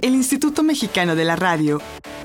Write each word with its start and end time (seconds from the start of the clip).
El 0.00 0.14
Instituto 0.14 0.62
Mexicano 0.62 1.14
de 1.14 1.24
la 1.24 1.36
Radio, 1.36 1.80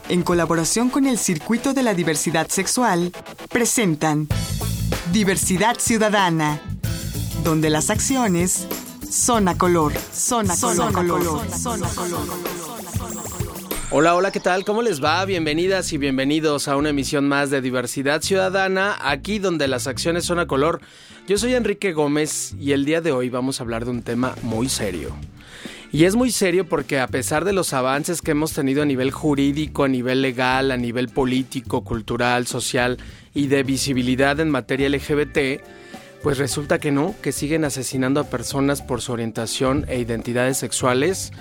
en 0.10 0.24
colaboración 0.24 0.90
con 0.90 1.06
el 1.06 1.18
Circuito 1.18 1.74
de 1.74 1.84
la 1.84 1.94
Diversidad 1.94 2.48
Sexual, 2.50 3.12
presentan 3.50 4.28
Diversidad 5.12 5.78
Ciudadana, 5.80 6.62
donde 7.44 7.70
las 7.70 7.90
acciones 7.90 8.68
son 9.10 9.48
a 9.48 9.58
color, 9.58 9.94
son 10.12 10.50
a 10.50 10.58
color, 10.58 10.94
color, 10.94 11.52
son 11.52 11.84
a 11.84 11.88
color. 11.90 12.56
Hola, 13.92 14.16
hola, 14.16 14.32
¿qué 14.32 14.40
tal? 14.40 14.66
¿Cómo 14.66 14.82
les 14.82 15.04
va? 15.04 15.24
Bienvenidas 15.26 15.94
y 15.94 15.98
bienvenidos 15.98 16.68
a 16.68 16.76
una 16.76 16.90
emisión 16.90 17.28
más 17.28 17.50
de 17.50 17.62
Diversidad 17.62 18.22
Ciudadana, 18.22 18.98
aquí 19.00 19.40
donde 19.40 19.68
las 19.68 19.88
acciones 19.88 20.26
son 20.26 20.40
a 20.40 20.48
color. 20.48 20.82
Yo 21.28 21.38
soy 21.38 21.54
Enrique 21.54 21.94
Gómez 21.94 22.54
y 22.60 22.74
el 22.74 22.84
día 22.84 23.00
de 23.02 23.12
hoy 23.12 23.30
vamos 23.30 23.60
a 23.60 23.64
hablar 23.64 23.86
de 23.86 23.92
un 23.92 24.02
tema 24.02 24.36
muy 24.42 24.70
serio. 24.70 25.16
Y 25.96 26.04
es 26.04 26.18
muy 26.18 26.30
serio 26.30 26.68
porque 26.68 27.00
a 27.00 27.08
pesar 27.08 27.46
de 27.46 27.54
los 27.54 27.72
avances 27.72 28.22
que 28.22 28.32
hemos 28.32 28.52
tenido 28.52 28.82
a 28.82 28.86
nivel 28.86 29.12
jurídico, 29.12 29.86
a 29.86 29.88
nivel 29.88 30.22
legal, 30.22 30.72
a 30.72 30.76
nivel 30.76 31.08
político, 31.08 31.86
cultural, 31.86 32.48
social 32.48 32.98
y 33.34 33.48
de 33.48 33.64
visibilidad 33.64 34.38
en 34.42 34.50
materia 34.50 34.90
LGBT, 34.90 35.64
pues 36.22 36.38
resulta 36.38 36.80
que 36.80 36.92
no, 36.92 37.16
que 37.22 37.32
siguen 37.32 37.64
asesinando 37.64 38.20
a 38.20 38.30
personas 38.30 38.82
por 38.82 39.02
su 39.02 39.14
orientación 39.14 39.86
e 39.88 39.98
identidades 39.98 40.58
sexuales 40.58 41.32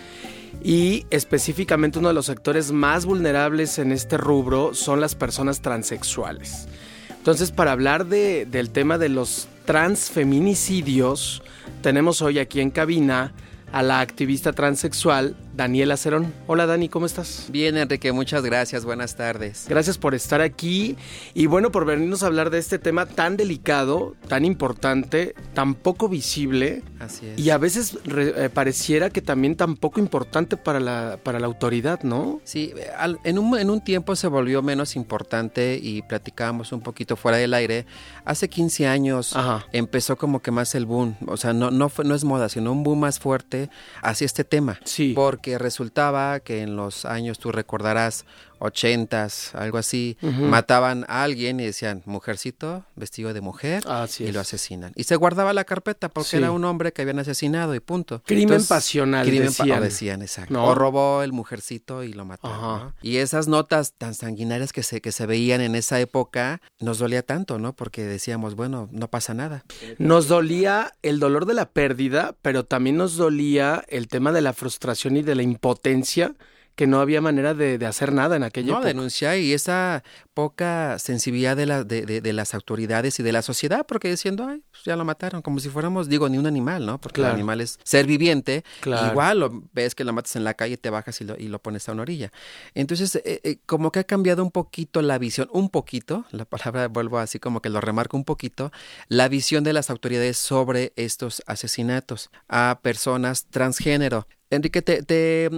y 0.62 1.04
específicamente 1.10 1.98
uno 1.98 2.06
de 2.06 2.14
los 2.14 2.26
sectores 2.26 2.70
más 2.70 3.06
vulnerables 3.06 3.80
en 3.80 3.90
este 3.90 4.18
rubro 4.18 4.72
son 4.72 5.00
las 5.00 5.16
personas 5.16 5.62
transexuales. 5.62 6.68
Entonces, 7.10 7.50
para 7.50 7.72
hablar 7.72 8.06
de, 8.06 8.46
del 8.46 8.70
tema 8.70 8.98
de 8.98 9.08
los 9.08 9.48
transfeminicidios, 9.64 11.42
tenemos 11.82 12.22
hoy 12.22 12.38
aquí 12.38 12.60
en 12.60 12.70
cabina 12.70 13.32
a 13.74 13.82
la 13.82 13.98
activista 13.98 14.52
transexual 14.52 15.34
Daniela 15.56 15.96
Cerón. 15.96 16.34
Hola 16.48 16.66
Dani, 16.66 16.88
¿cómo 16.88 17.06
estás? 17.06 17.46
Bien, 17.48 17.76
Enrique, 17.76 18.10
muchas 18.10 18.42
gracias, 18.42 18.84
buenas 18.84 19.14
tardes. 19.14 19.66
Gracias 19.68 19.98
por 19.98 20.14
estar 20.16 20.40
aquí 20.40 20.96
y 21.32 21.46
bueno, 21.46 21.70
por 21.70 21.84
venirnos 21.84 22.24
a 22.24 22.26
hablar 22.26 22.50
de 22.50 22.58
este 22.58 22.80
tema 22.80 23.06
tan 23.06 23.36
delicado, 23.36 24.16
tan 24.26 24.44
importante, 24.44 25.36
tan 25.54 25.74
poco 25.74 26.08
visible. 26.08 26.82
Así 26.98 27.26
es. 27.26 27.38
Y 27.38 27.50
a 27.50 27.58
veces 27.58 27.98
re, 28.04 28.46
eh, 28.46 28.50
pareciera 28.50 29.10
que 29.10 29.22
también 29.22 29.54
tan 29.54 29.76
poco 29.76 30.00
importante 30.00 30.56
para 30.56 30.80
la, 30.80 31.18
para 31.22 31.38
la 31.38 31.46
autoridad, 31.46 32.02
¿no? 32.02 32.40
Sí, 32.42 32.72
al, 32.98 33.20
en, 33.22 33.38
un, 33.38 33.56
en 33.56 33.70
un 33.70 33.80
tiempo 33.80 34.16
se 34.16 34.26
volvió 34.26 34.60
menos 34.60 34.96
importante 34.96 35.78
y 35.80 36.02
platicábamos 36.02 36.72
un 36.72 36.80
poquito 36.80 37.14
fuera 37.14 37.38
del 37.38 37.54
aire. 37.54 37.86
Hace 38.24 38.48
15 38.48 38.88
años 38.88 39.36
Ajá. 39.36 39.66
empezó 39.72 40.16
como 40.16 40.42
que 40.42 40.50
más 40.50 40.74
el 40.74 40.84
boom, 40.84 41.16
o 41.28 41.36
sea, 41.36 41.52
no, 41.52 41.70
no, 41.70 41.88
fue, 41.88 42.04
no 42.04 42.16
es 42.16 42.24
moda, 42.24 42.48
sino 42.48 42.72
un 42.72 42.82
boom 42.82 42.98
más 42.98 43.20
fuerte 43.20 43.70
hacia 44.02 44.24
este 44.24 44.42
tema. 44.42 44.80
Sí. 44.84 45.12
Porque 45.14 45.43
resultaba 45.58 46.40
que 46.40 46.62
en 46.62 46.76
los 46.76 47.04
años, 47.04 47.38
tú 47.38 47.52
recordarás, 47.52 48.24
ochentas, 48.64 49.54
algo 49.54 49.78
así, 49.78 50.16
uh 50.22 50.26
-huh. 50.28 50.48
mataban 50.48 51.04
a 51.08 51.22
alguien 51.22 51.60
y 51.60 51.64
decían, 51.66 52.02
mujercito, 52.06 52.84
vestido 52.96 53.32
de 53.34 53.40
mujer, 53.40 53.84
así 53.86 54.24
y 54.24 54.28
es. 54.28 54.34
lo 54.34 54.40
asesinan. 54.40 54.92
Y 54.96 55.04
se 55.04 55.16
guardaba 55.16 55.52
la 55.52 55.64
carpeta 55.64 56.08
porque 56.08 56.30
Sí. 56.30 56.36
era 56.38 56.50
un 56.50 56.64
hombre 56.64 56.92
que 56.92 57.02
habían 57.02 57.18
asesinado 57.18 57.74
y 57.74 57.80
punto. 57.80 58.22
Crimen 58.24 58.64
pasional, 58.64 59.26
crimen 59.26 59.48
decían. 59.48 59.78
o 59.78 59.82
decían, 59.82 60.22
exacto. 60.22 60.54
¿No? 60.54 60.64
O 60.66 60.74
robó 60.74 61.22
el 61.22 61.32
mujercito 61.32 62.02
y 62.02 62.12
lo 62.12 62.24
mató. 62.24 62.92
Y 63.02 63.18
esas 63.18 63.48
notas 63.48 63.92
tan 63.96 64.14
sanguinarias 64.14 64.72
que 64.72 64.82
se, 64.82 65.00
que 65.00 65.12
se 65.12 65.26
veían 65.26 65.60
en 65.60 65.74
esa 65.74 66.00
época 66.00 66.60
nos 66.80 66.98
dolía 66.98 67.22
tanto, 67.22 67.58
¿no? 67.58 67.74
Porque 67.74 68.04
decíamos, 68.04 68.54
bueno, 68.54 68.88
no 68.92 69.08
pasa 69.08 69.34
nada. 69.34 69.64
Nos 69.98 70.28
dolía 70.28 70.92
el 71.02 71.20
dolor 71.20 71.46
de 71.46 71.54
la 71.54 71.70
pérdida, 71.70 72.34
pero 72.42 72.64
también 72.64 72.96
nos 72.96 73.16
dolía 73.16 73.84
el 73.88 74.08
tema 74.08 74.32
de 74.32 74.40
la 74.40 74.52
frustración 74.52 75.16
y 75.16 75.22
de 75.22 75.34
la 75.34 75.42
impotencia 75.42 76.34
que 76.76 76.86
no 76.86 77.00
había 77.00 77.20
manera 77.20 77.54
de, 77.54 77.78
de 77.78 77.86
hacer 77.86 78.12
nada 78.12 78.36
en 78.36 78.42
aquella 78.42 78.66
No, 78.68 78.72
época. 78.74 78.88
denunciar 78.88 79.38
y 79.38 79.52
esa 79.52 80.02
poca 80.34 80.98
sensibilidad 80.98 81.56
de, 81.56 81.66
la, 81.66 81.84
de, 81.84 82.04
de, 82.20 82.32
las 82.32 82.54
autoridades 82.54 83.20
y 83.20 83.22
de 83.22 83.30
la 83.32 83.42
sociedad, 83.42 83.86
porque 83.86 84.10
diciendo, 84.10 84.46
ay, 84.48 84.62
pues 84.70 84.82
ya 84.84 84.96
lo 84.96 85.04
mataron, 85.04 85.42
como 85.42 85.60
si 85.60 85.68
fuéramos, 85.68 86.08
digo, 86.08 86.28
ni 86.28 86.36
un 86.38 86.46
animal, 86.46 86.84
¿no? 86.84 87.00
Porque 87.00 87.20
Claro. 87.20 87.30
el 87.34 87.34
animal 87.36 87.60
es 87.60 87.78
ser 87.84 88.06
viviente, 88.06 88.64
Claro. 88.80 89.12
igual 89.12 89.38
lo 89.40 89.62
ves 89.72 89.94
que 89.94 90.02
lo 90.02 90.12
matas 90.12 90.34
en 90.34 90.42
la 90.44 90.54
calle, 90.54 90.76
te 90.76 90.90
bajas 90.90 91.20
y 91.20 91.24
lo, 91.24 91.36
y 91.38 91.46
lo 91.48 91.60
pones 91.60 91.88
a 91.88 91.92
una 91.92 92.02
orilla. 92.02 92.32
Entonces, 92.74 93.14
eh, 93.16 93.40
eh, 93.44 93.58
como 93.66 93.92
que 93.92 94.00
ha 94.00 94.04
cambiado 94.04 94.42
un 94.42 94.50
poquito 94.50 95.00
la 95.02 95.18
visión, 95.18 95.48
un 95.52 95.70
poquito, 95.70 96.24
la 96.32 96.44
palabra 96.44 96.88
vuelvo 96.88 97.18
así 97.18 97.38
como 97.38 97.60
que 97.60 97.68
lo 97.68 97.80
remarco 97.80 98.16
un 98.16 98.24
poquito, 98.24 98.72
la 99.08 99.28
visión 99.28 99.62
de 99.62 99.72
las 99.72 99.90
autoridades 99.90 100.36
sobre 100.38 100.92
estos 100.96 101.42
asesinatos 101.46 102.30
a 102.48 102.80
personas 102.82 103.46
transgénero. 103.46 104.26
Enrique, 104.50 104.82
te, 104.82 105.02
te 105.02 105.50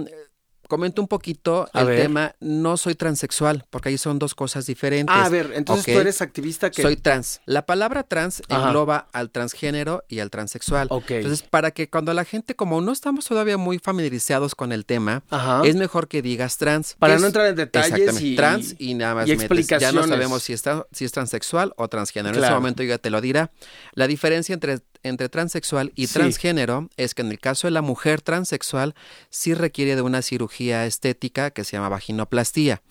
comento 0.67 1.01
un 1.01 1.07
poquito 1.07 1.69
A 1.73 1.81
el 1.81 1.87
ver. 1.87 2.01
tema. 2.03 2.35
No 2.39 2.77
soy 2.77 2.95
transexual, 2.95 3.65
porque 3.69 3.89
ahí 3.89 3.97
son 3.97 4.19
dos 4.19 4.35
cosas 4.35 4.65
diferentes. 4.65 5.15
Ah, 5.15 5.25
a 5.25 5.29
ver, 5.29 5.51
entonces 5.55 5.93
tú 5.93 5.99
eres 5.99 6.21
activista 6.21 6.69
que... 6.69 6.81
Soy 6.81 6.95
trans. 6.97 7.41
La 7.45 7.65
palabra 7.65 8.03
trans 8.03 8.41
Ajá. 8.49 8.65
engloba 8.67 9.07
al 9.13 9.29
transgénero 9.31 10.03
y 10.07 10.19
al 10.19 10.29
transexual. 10.29 10.87
Ok. 10.91 11.11
Entonces, 11.11 11.41
para 11.43 11.71
que 11.71 11.89
cuando 11.89 12.13
la 12.13 12.25
gente, 12.25 12.55
como 12.55 12.81
no 12.81 12.91
estamos 12.91 13.25
todavía 13.25 13.57
muy 13.57 13.79
familiarizados 13.79 14.55
con 14.55 14.71
el 14.71 14.85
tema, 14.85 15.23
Ajá. 15.29 15.61
es 15.65 15.75
mejor 15.75 16.07
que 16.07 16.21
digas 16.21 16.57
trans. 16.57 16.95
Para 16.99 17.15
Es- 17.15 17.21
no 17.21 17.27
entrar 17.27 17.47
en 17.47 17.55
detalles 17.55 17.91
Exactamente. 17.91 18.27
y- 18.27 18.35
Trans 18.35 18.75
y 18.77 18.93
nada 18.93 19.15
más 19.15 19.27
y 19.27 19.35
metes. 19.35 19.67
Ya 19.67 19.91
no 19.91 20.05
sabemos 20.07 20.43
si, 20.43 20.53
está, 20.53 20.85
si 20.91 21.05
es 21.05 21.11
transexual 21.11 21.73
o 21.77 21.87
transgénero. 21.87 22.37
En 22.37 22.43
ese 22.43 22.53
momento 22.53 22.83
ya 22.83 22.97
te 22.97 23.09
lo 23.09 23.21
dirá. 23.21 23.51
La 23.93 24.07
diferencia 24.07 24.53
entre, 24.53 24.79
entre 25.03 25.29
transexual 25.29 25.91
y 25.95 26.07
Sí. 26.07 26.13
transgénero 26.13 26.89
es 26.97 27.13
que 27.13 27.21
en 27.21 27.31
el 27.31 27.39
caso 27.39 27.67
de 27.67 27.71
la 27.71 27.81
mujer 27.81 28.21
transexual 28.21 28.95
sí 29.29 29.53
requiere 29.53 29.95
de 29.95 30.01
una 30.01 30.21
cirugía 30.21 30.85
estética 30.85 31.51
que 31.51 31.63
se 31.63 31.73
llama 31.77 31.89
vaginoplastía. 31.89 32.81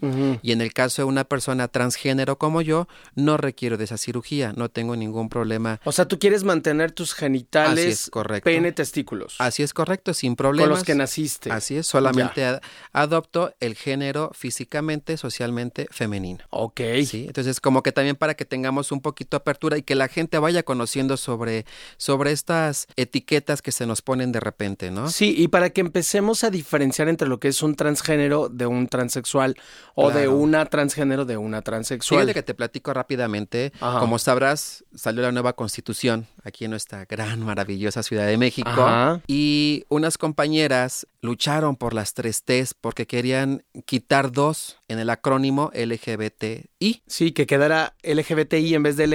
Y 0.42 0.52
en 0.52 0.60
el 0.60 0.72
caso 0.72 1.02
de 1.02 1.06
una 1.06 1.24
persona 1.24 1.68
transgénero 1.68 2.38
como 2.38 2.62
yo, 2.62 2.88
no 3.14 3.36
requiero 3.36 3.76
de 3.76 3.84
esa 3.84 3.96
cirugía, 3.96 4.52
no 4.56 4.68
tengo 4.68 4.96
ningún 4.96 5.28
problema. 5.28 5.80
O 5.84 5.92
sea, 5.92 6.06
tú 6.06 6.18
quieres 6.18 6.44
mantener 6.44 6.92
tus 6.92 7.14
genitales, 7.14 7.78
Así 7.84 7.88
es, 7.92 8.10
correcto. 8.10 8.44
pene, 8.44 8.72
testículos. 8.72 9.36
Así 9.38 9.62
es 9.62 9.72
correcto, 9.72 10.14
sin 10.14 10.30
con 10.32 10.36
problemas. 10.36 10.70
los 10.70 10.84
que 10.84 10.94
naciste. 10.94 11.50
Así 11.50 11.76
es, 11.76 11.86
solamente 11.86 12.44
ad- 12.44 12.60
adopto 12.92 13.54
el 13.60 13.74
género 13.74 14.30
físicamente, 14.34 15.16
socialmente 15.16 15.86
femenino. 15.90 16.44
Ok. 16.50 16.80
Sí, 17.06 17.24
entonces 17.26 17.60
como 17.60 17.82
que 17.82 17.92
también 17.92 18.16
para 18.16 18.34
que 18.34 18.44
tengamos 18.44 18.92
un 18.92 19.00
poquito 19.00 19.36
de 19.36 19.40
apertura 19.42 19.76
y 19.78 19.82
que 19.82 19.94
la 19.94 20.08
gente 20.08 20.38
vaya 20.38 20.62
conociendo 20.62 21.16
sobre, 21.16 21.66
sobre 21.96 22.32
estas 22.32 22.86
etiquetas 22.96 23.62
que 23.62 23.72
se 23.72 23.86
nos 23.86 24.02
ponen 24.02 24.32
de 24.32 24.40
repente, 24.40 24.90
¿no? 24.90 25.10
Sí, 25.10 25.34
y 25.36 25.48
para 25.48 25.70
que 25.70 25.80
empecemos 25.80 26.44
a 26.44 26.50
diferenciar 26.50 27.08
entre 27.08 27.28
lo 27.28 27.40
que 27.40 27.48
es 27.48 27.62
un 27.62 27.74
transgénero 27.74 28.48
de 28.48 28.66
un 28.66 28.88
transexual 28.88 29.56
o 29.94 30.10
de 30.10 30.28
una 30.28 30.66
transgénero 30.66 31.24
de 31.24 31.36
una 31.36 31.62
transexual. 31.62 32.20
Fíjate 32.22 32.34
que 32.34 32.42
te 32.42 32.54
platico 32.54 32.92
rápidamente. 32.92 33.72
Ajá. 33.80 34.00
Como 34.00 34.18
sabrás, 34.18 34.84
salió 34.94 35.22
la 35.22 35.32
nueva 35.32 35.54
constitución 35.54 36.26
aquí 36.42 36.64
en 36.64 36.70
nuestra 36.70 37.04
gran, 37.04 37.40
maravillosa 37.40 38.02
Ciudad 38.02 38.26
de 38.26 38.36
México. 38.36 38.68
Ajá. 38.70 39.20
Y 39.26 39.84
unas 39.88 40.18
compañeras 40.18 41.06
lucharon 41.20 41.76
por 41.76 41.92
las 41.92 42.14
tres 42.14 42.44
T's 42.44 42.74
porque 42.74 43.06
querían 43.06 43.64
quitar 43.84 44.32
dos 44.32 44.78
en 44.88 44.98
el 44.98 45.10
acrónimo 45.10 45.70
LGBTI. 45.74 47.02
Sí, 47.06 47.32
que 47.32 47.46
quedara 47.46 47.94
LGBTI 48.02 48.74
en 48.74 48.82
vez 48.82 48.96
de 48.96 49.06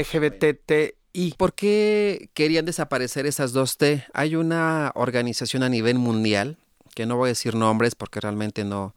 LGBTI. 1.14 1.36
¿Por 1.38 1.54
qué 1.54 2.30
querían 2.34 2.66
desaparecer 2.66 3.26
esas 3.26 3.54
dos 3.54 3.78
T? 3.78 4.06
Hay 4.14 4.36
una 4.36 4.92
organización 4.96 5.64
a 5.64 5.70
nivel 5.70 5.98
mundial, 5.98 6.58
que 6.96 7.06
no 7.06 7.18
voy 7.18 7.28
a 7.28 7.30
decir 7.30 7.56
nombres 7.56 7.96
porque 7.96 8.20
realmente 8.20 8.64
no, 8.64 8.96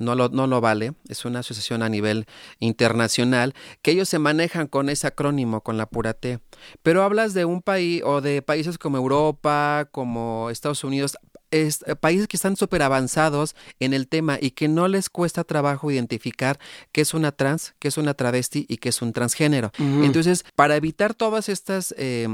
no 0.00 0.14
lo, 0.14 0.28
no 0.28 0.46
lo 0.46 0.60
vale, 0.60 0.94
es 1.08 1.24
una 1.24 1.40
asociación 1.40 1.82
a 1.82 1.88
nivel 1.88 2.26
internacional, 2.58 3.54
que 3.82 3.92
ellos 3.92 4.08
se 4.08 4.18
manejan 4.18 4.66
con 4.66 4.88
ese 4.88 5.06
acrónimo, 5.06 5.60
con 5.60 5.76
la 5.76 5.86
pura 5.86 6.12
T. 6.12 6.40
Pero 6.82 7.02
hablas 7.02 7.34
de 7.34 7.44
un 7.44 7.62
país 7.62 8.02
o 8.04 8.20
de 8.20 8.42
países 8.42 8.78
como 8.78 8.96
Europa, 8.96 9.88
como 9.92 10.50
Estados 10.50 10.84
Unidos, 10.84 11.16
es, 11.50 11.84
eh, 11.86 11.96
países 11.96 12.28
que 12.28 12.36
están 12.36 12.56
súper 12.56 12.82
avanzados 12.82 13.54
en 13.80 13.94
el 13.94 14.08
tema 14.08 14.38
y 14.40 14.52
que 14.52 14.68
no 14.68 14.88
les 14.88 15.08
cuesta 15.08 15.44
trabajo 15.44 15.90
identificar 15.90 16.58
qué 16.92 17.00
es 17.00 17.14
una 17.14 17.32
trans, 17.32 17.74
qué 17.78 17.88
es 17.88 17.98
una 17.98 18.14
travesti 18.14 18.66
y 18.68 18.78
qué 18.78 18.90
es 18.90 19.02
un 19.02 19.12
transgénero. 19.12 19.72
Entonces, 19.78 20.44
para 20.54 20.76
evitar 20.76 21.14
todas 21.14 21.48
estas 21.48 21.94
eh, 21.98 22.28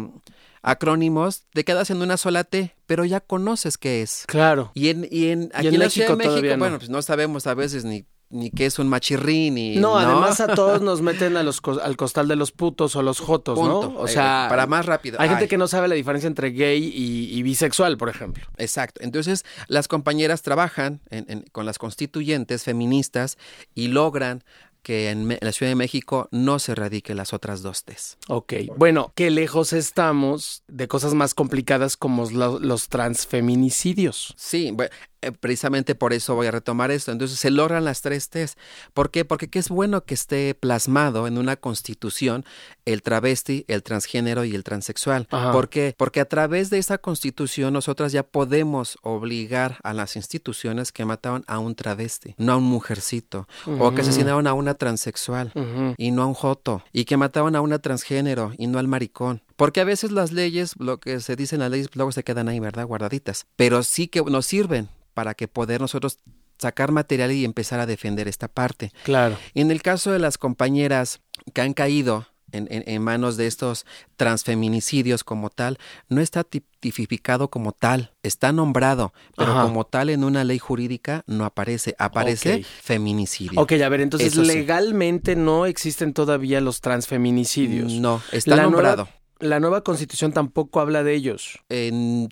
acrónimos, 0.62 1.44
te 1.52 1.64
quedas 1.64 1.90
en 1.90 2.02
una 2.02 2.16
sola 2.16 2.44
T, 2.44 2.74
pero 2.86 3.04
ya 3.04 3.20
conoces 3.20 3.78
qué 3.78 4.02
es. 4.02 4.24
Claro. 4.26 4.70
Y 4.74 4.88
en, 4.88 5.06
y 5.10 5.28
en, 5.28 5.50
aquí 5.54 5.68
en 5.68 5.74
en 5.74 5.80
la 5.80 5.90
Ciudad 5.90 6.08
de 6.08 6.16
México 6.16 6.34
México, 6.34 6.54
no. 6.54 6.58
bueno, 6.58 6.78
pues 6.78 6.90
no 6.90 7.02
sabemos 7.02 7.46
a 7.46 7.54
veces 7.54 7.84
ni, 7.84 8.04
ni 8.32 8.50
qué 8.50 8.66
es 8.66 8.78
un 8.78 8.88
machirrín 8.88 9.56
y 9.58 9.76
No, 9.76 9.96
además 9.98 10.40
a 10.40 10.48
todos 10.54 10.80
nos 10.82 11.02
meten 11.02 11.36
a 11.36 11.42
los 11.42 11.60
al 11.82 11.96
costal 11.96 12.26
de 12.28 12.36
los 12.36 12.50
putos 12.50 12.96
o 12.96 13.02
los 13.02 13.20
jotos, 13.20 13.58
Punto. 13.58 13.90
¿no? 13.92 14.00
O 14.00 14.06
Eh, 14.06 14.10
sea, 14.10 14.46
para 14.48 14.66
más 14.66 14.86
rápido. 14.86 15.20
Hay 15.20 15.28
gente 15.28 15.46
que 15.48 15.58
no 15.58 15.68
sabe 15.68 15.86
la 15.88 15.94
diferencia 15.94 16.26
entre 16.26 16.50
gay 16.50 16.82
y, 16.82 17.38
y 17.38 17.42
bisexual, 17.42 17.96
por 17.98 18.08
ejemplo. 18.08 18.44
Exacto. 18.56 19.00
Entonces, 19.02 19.44
las 19.68 19.86
compañeras 19.86 20.42
trabajan 20.42 21.00
en- 21.10 21.26
en- 21.28 21.44
con 21.52 21.66
las 21.66 21.78
constituyentes 21.78 22.64
feministas 22.64 23.38
y 23.74 23.88
logran 23.88 24.42
que 24.82 25.10
en, 25.10 25.38
la 25.40 25.52
Ciudad 25.52 25.70
de 25.70 25.76
México 25.76 26.28
no 26.32 26.58
se 26.58 26.74
radique 26.74 27.14
las 27.14 27.32
otras 27.32 27.62
dos 27.62 27.84
T's. 27.84 28.16
Ok. 28.26 28.54
Bueno, 28.76 29.12
qué 29.14 29.30
lejos 29.30 29.72
estamos 29.72 30.64
de 30.66 30.88
cosas 30.88 31.14
más 31.14 31.34
complicadas 31.34 31.96
como 31.96 32.28
lo- 32.30 32.58
los 32.58 32.88
transfeminicidios. 32.88 34.34
Sí, 34.36 34.70
bueno, 34.72 34.90
eh, 34.92 34.96
precisamente 35.40 35.94
por 35.94 36.12
eso 36.12 36.34
voy 36.34 36.46
a 36.46 36.50
retomar 36.50 36.90
esto. 36.90 37.12
Entonces 37.12 37.38
se 37.38 37.50
logran 37.50 37.84
las 37.84 38.02
tres 38.02 38.28
T's. 38.28 38.56
¿Por 38.94 39.10
qué? 39.10 39.24
Porque 39.24 39.48
es 39.52 39.68
bueno 39.68 40.04
que 40.04 40.14
esté 40.14 40.54
plasmado 40.54 41.26
en 41.26 41.38
una 41.38 41.56
constitución 41.56 42.44
el 42.84 43.02
travesti, 43.02 43.64
el 43.68 43.82
transgénero 43.82 44.44
y 44.44 44.54
el 44.54 44.64
transexual. 44.64 45.26
¿Por 45.26 45.68
qué? 45.68 45.94
Porque 45.96 46.20
a 46.20 46.24
través 46.24 46.70
de 46.70 46.78
esa 46.78 46.98
constitución 46.98 47.72
nosotras 47.72 48.12
ya 48.12 48.22
podemos 48.22 48.98
obligar 49.02 49.78
a 49.82 49.92
las 49.92 50.16
instituciones 50.16 50.92
que 50.92 51.04
mataban 51.04 51.44
a 51.46 51.58
un 51.58 51.74
travesti, 51.74 52.34
no 52.38 52.52
a 52.52 52.56
un 52.56 52.64
mujercito, 52.64 53.46
o 53.78 53.94
que 53.94 54.00
asesinaron 54.00 54.46
a 54.46 54.54
una 54.54 54.74
transexual 54.74 55.52
y 55.96 56.10
no 56.10 56.22
a 56.22 56.26
un 56.26 56.34
joto, 56.34 56.82
y 56.92 57.04
que 57.04 57.16
mataban 57.16 57.56
a 57.56 57.60
una 57.60 57.78
transgénero 57.78 58.52
y 58.58 58.66
no 58.66 58.78
al 58.78 58.88
maricón. 58.88 59.42
Porque 59.56 59.80
a 59.80 59.84
veces 59.84 60.10
las 60.10 60.32
leyes, 60.32 60.74
lo 60.78 60.98
que 60.98 61.20
se 61.20 61.36
dice 61.36 61.54
en 61.54 61.60
las 61.60 61.70
leyes, 61.70 61.88
luego 61.94 62.10
se 62.10 62.24
quedan 62.24 62.48
ahí, 62.48 62.58
¿verdad? 62.58 62.86
Guardaditas. 62.86 63.46
Pero 63.56 63.82
sí 63.82 64.08
que 64.08 64.22
nos 64.22 64.46
sirven 64.46 64.88
para 65.14 65.34
que 65.34 65.48
poder 65.48 65.80
nosotros 65.80 66.18
sacar 66.58 66.92
material 66.92 67.32
y 67.32 67.44
empezar 67.44 67.80
a 67.80 67.86
defender 67.86 68.28
esta 68.28 68.48
parte. 68.48 68.92
Claro. 69.02 69.36
En 69.54 69.70
el 69.70 69.82
caso 69.82 70.12
de 70.12 70.18
las 70.18 70.38
compañeras 70.38 71.20
que 71.52 71.60
han 71.60 71.74
caído 71.74 72.26
en, 72.52 73.02
manos 73.02 73.36
de 73.36 73.46
estos 73.46 73.86
transfeminicidios 74.16 75.24
como 75.24 75.50
tal, 75.50 75.78
no 76.08 76.20
está 76.20 76.44
tipificado 76.44 77.48
como 77.48 77.72
tal, 77.72 78.12
está 78.22 78.52
nombrado, 78.52 79.12
pero 79.36 79.54
como 79.62 79.84
tal 79.84 80.10
en 80.10 80.22
una 80.22 80.44
ley 80.44 80.58
jurídica 80.58 81.24
no 81.26 81.44
aparece, 81.46 81.94
aparece 81.98 82.62
feminicidio. 82.62 83.60
Ok, 83.60 83.72
a 83.72 83.88
ver, 83.88 84.02
entonces 84.02 84.36
legalmente 84.36 85.34
no 85.34 85.66
existen 85.66 86.12
todavía 86.12 86.60
los 86.60 86.80
transfeminicidios. 86.80 87.92
No, 87.94 88.22
está 88.32 88.56
nombrado 88.56 89.08
la 89.42 89.60
nueva 89.60 89.82
constitución 89.82 90.32
tampoco 90.32 90.80
habla 90.80 91.02
de 91.02 91.14
ellos. 91.14 91.58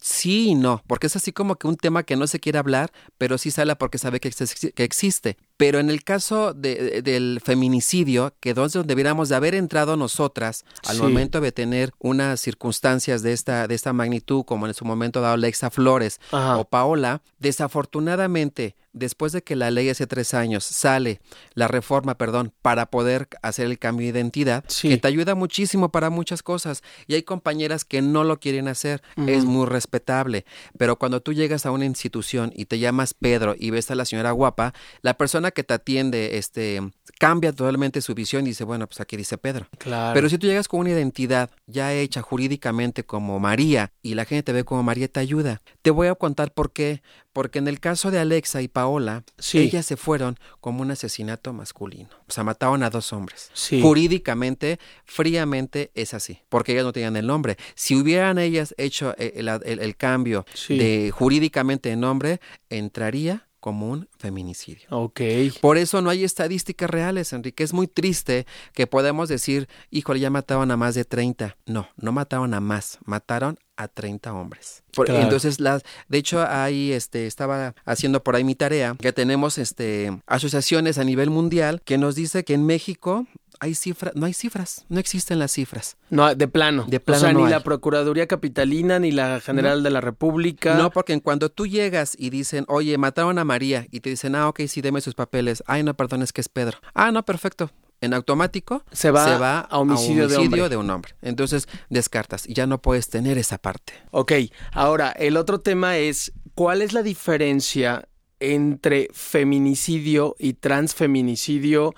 sí 0.02 0.48
y 0.50 0.54
no, 0.54 0.82
porque 0.86 1.08
es 1.08 1.16
así 1.16 1.32
como 1.32 1.56
que 1.56 1.66
un 1.66 1.76
tema 1.76 2.04
que 2.04 2.16
no 2.16 2.26
se 2.26 2.40
quiere 2.40 2.58
hablar, 2.58 2.92
pero 3.18 3.36
sí 3.36 3.50
sale 3.50 3.74
porque 3.76 3.98
sabe 3.98 4.20
que, 4.20 4.30
que 4.30 4.84
existe. 4.84 5.36
Pero 5.56 5.78
en 5.80 5.90
el 5.90 6.04
caso 6.04 6.54
de, 6.54 7.02
del 7.02 7.40
feminicidio, 7.44 8.32
que 8.40 8.54
donde 8.54 8.84
debiéramos 8.84 9.28
de 9.28 9.36
haber 9.36 9.54
entrado 9.54 9.96
nosotras 9.96 10.64
al 10.86 10.98
momento 10.98 11.40
de 11.40 11.52
tener 11.52 11.92
unas 11.98 12.40
circunstancias 12.40 13.22
de 13.22 13.32
esta, 13.32 13.66
de 13.66 13.74
esta 13.74 13.92
magnitud, 13.92 14.44
como 14.44 14.66
en 14.66 14.74
su 14.74 14.84
momento 14.84 15.20
dado 15.20 15.34
Alexa 15.34 15.70
Flores 15.70 16.20
o 16.30 16.64
Paola, 16.64 17.22
desafortunadamente 17.38 18.76
después 18.92 19.32
de 19.32 19.42
que 19.42 19.56
la 19.56 19.70
ley 19.70 19.88
hace 19.88 20.06
tres 20.06 20.34
años 20.34 20.64
sale, 20.64 21.20
la 21.54 21.68
reforma, 21.68 22.16
perdón, 22.16 22.52
para 22.62 22.86
poder 22.86 23.28
hacer 23.42 23.66
el 23.66 23.78
cambio 23.78 24.12
de 24.12 24.18
identidad, 24.18 24.64
que 24.82 24.96
te 24.96 25.08
ayuda 25.08 25.34
muchísimo 25.34 25.90
para 25.90 26.10
muchas 26.10 26.42
cosas. 26.42 26.82
Y 27.06 27.14
hay 27.14 27.22
compañeras 27.22 27.84
que 27.84 28.02
no 28.02 28.24
lo 28.24 28.40
quieren 28.40 28.68
hacer, 28.68 29.02
es 29.26 29.44
muy 29.44 29.66
respetable. 29.66 30.44
Pero 30.78 30.96
cuando 30.96 31.20
tú 31.20 31.32
llegas 31.32 31.66
a 31.66 31.70
una 31.70 31.84
institución 31.84 32.52
y 32.54 32.66
te 32.66 32.78
llamas 32.78 33.14
Pedro 33.14 33.54
y 33.58 33.70
ves 33.70 33.90
a 33.90 33.94
la 33.94 34.04
señora 34.04 34.32
guapa, 34.32 34.74
la 35.02 35.14
persona 35.14 35.50
que 35.50 35.64
te 35.64 35.74
atiende, 35.74 36.38
este, 36.38 36.80
cambia 37.18 37.52
totalmente 37.52 38.00
su 38.00 38.14
visión 38.14 38.44
y 38.44 38.50
dice, 38.50 38.64
bueno, 38.64 38.86
pues 38.86 39.00
aquí 39.00 39.16
dice 39.16 39.38
Pedro. 39.38 39.68
Claro. 39.78 40.14
Pero 40.14 40.28
si 40.28 40.38
tú 40.38 40.46
llegas 40.46 40.68
con 40.68 40.80
una 40.80 40.90
identidad 40.90 41.50
ya 41.66 41.92
hecha 41.92 42.22
jurídicamente 42.22 43.04
como 43.04 43.38
María 43.38 43.92
y 44.02 44.14
la 44.14 44.24
gente 44.24 44.42
te 44.42 44.52
ve 44.52 44.64
como 44.64 44.82
María, 44.82 45.08
te 45.08 45.20
ayuda. 45.20 45.60
Te 45.82 45.90
voy 45.90 46.08
a 46.08 46.14
contar 46.14 46.52
por 46.52 46.72
qué. 46.72 47.02
Porque 47.32 47.60
en 47.60 47.68
el 47.68 47.78
caso 47.78 48.10
de 48.10 48.18
Alexa 48.18 48.60
y 48.60 48.68
Paola, 48.68 49.22
ellas 49.52 49.86
se 49.86 49.96
fueron 49.96 50.36
como 50.60 50.82
un 50.82 50.90
asesinato 50.90 51.52
masculino. 51.52 52.08
O 52.28 52.32
sea, 52.32 52.42
mataron 52.42 52.82
a 52.82 52.90
dos 52.90 53.12
hombres. 53.12 53.50
Jurídicamente, 53.80 54.80
fríamente 55.04 55.92
es 55.94 56.12
así, 56.14 56.40
porque 56.48 56.72
ellas 56.72 56.84
no 56.84 56.92
tenían 56.92 57.16
el 57.16 57.26
nombre. 57.26 57.56
Si 57.74 57.94
hubieran 57.94 58.38
ellas 58.38 58.74
hecho 58.78 59.14
eh, 59.16 59.32
el, 59.36 59.96
cambio 59.96 60.44
de 60.68 61.12
jurídicamente 61.14 61.90
de 61.90 61.96
nombre, 61.96 62.40
entraría 62.68 63.46
como 63.60 63.88
un 63.90 64.08
feminicidio. 64.18 64.88
Ok. 64.90 65.20
Por 65.60 65.78
eso 65.78 66.00
no 66.00 66.10
hay 66.10 66.24
estadísticas 66.24 66.90
reales, 66.90 67.32
Enrique. 67.32 67.62
Es 67.62 67.72
muy 67.72 67.86
triste 67.86 68.46
que 68.72 68.86
podamos 68.86 69.28
decir, 69.28 69.68
híjole, 69.90 70.20
ya 70.20 70.30
mataron 70.30 70.70
a 70.70 70.76
más 70.76 70.94
de 70.94 71.04
30. 71.04 71.56
No, 71.66 71.88
no 71.96 72.12
mataron 72.12 72.54
a 72.54 72.60
más, 72.60 72.98
mataron 73.04 73.58
a 73.76 73.88
30 73.88 74.32
hombres. 74.34 74.82
Entonces, 75.06 75.60
las, 75.60 75.82
de 76.08 76.18
hecho, 76.18 76.44
ahí 76.46 76.92
este, 76.92 77.26
estaba 77.26 77.74
haciendo 77.84 78.22
por 78.22 78.36
ahí 78.36 78.44
mi 78.44 78.54
tarea, 78.54 78.96
que 78.98 79.12
tenemos 79.12 79.58
este, 79.58 80.20
asociaciones 80.26 80.98
a 80.98 81.04
nivel 81.04 81.30
mundial 81.30 81.80
que 81.84 81.98
nos 81.98 82.14
dice 82.14 82.44
que 82.44 82.54
en 82.54 82.66
México 82.66 83.26
hay 83.60 83.74
cifras, 83.74 84.14
no 84.16 84.26
hay 84.26 84.32
cifras, 84.32 84.86
no 84.88 84.98
existen 84.98 85.38
las 85.38 85.52
cifras. 85.52 85.98
No, 86.08 86.34
de 86.34 86.48
plano. 86.48 86.86
De 86.88 86.98
plano. 86.98 87.18
O 87.18 87.20
sea, 87.20 87.32
ni 87.32 87.48
la 87.48 87.60
Procuraduría 87.60 88.26
Capitalina, 88.26 88.98
ni 88.98 89.12
la 89.12 89.38
General 89.40 89.82
de 89.82 89.90
la 89.90 90.00
República. 90.00 90.74
No, 90.74 90.90
porque 90.90 91.12
en 91.12 91.20
cuando 91.20 91.50
tú 91.50 91.66
llegas 91.66 92.16
y 92.18 92.30
dicen, 92.30 92.64
oye, 92.68 92.96
mataron 92.96 93.38
a 93.38 93.44
María, 93.44 93.86
y 93.90 94.00
te 94.00 94.10
dicen, 94.10 94.34
ah, 94.34 94.48
ok, 94.48 94.62
sí, 94.66 94.80
deme 94.80 95.02
sus 95.02 95.14
papeles. 95.14 95.62
Ay, 95.66 95.82
no, 95.82 95.94
perdón, 95.94 96.22
es 96.22 96.32
que 96.32 96.40
es 96.40 96.48
Pedro. 96.48 96.78
Ah, 96.94 97.12
no, 97.12 97.22
perfecto. 97.24 97.70
En 98.00 98.14
automático 98.14 98.82
se 98.92 99.10
va, 99.10 99.60
a 99.60 99.78
homicidio, 99.78 100.26
de, 100.26 100.76
un 100.78 100.88
hombre. 100.88 101.14
Entonces 101.20 101.68
descartas 101.90 102.48
y 102.48 102.54
ya 102.54 102.66
no 102.66 102.80
puedes 102.80 103.10
tener 103.10 103.36
esa 103.36 103.58
parte. 103.58 103.92
Ok, 104.10 104.32
ahora 104.72 105.10
el 105.10 105.36
otro 105.36 105.60
tema 105.60 105.98
es, 105.98 106.32
¿cuál 106.54 106.80
es 106.80 106.94
la 106.94 107.02
diferencia 107.02 108.08
entre 108.38 109.10
feminicidio 109.12 110.34
y 110.38 110.54
transfeminicidio? 110.54 111.94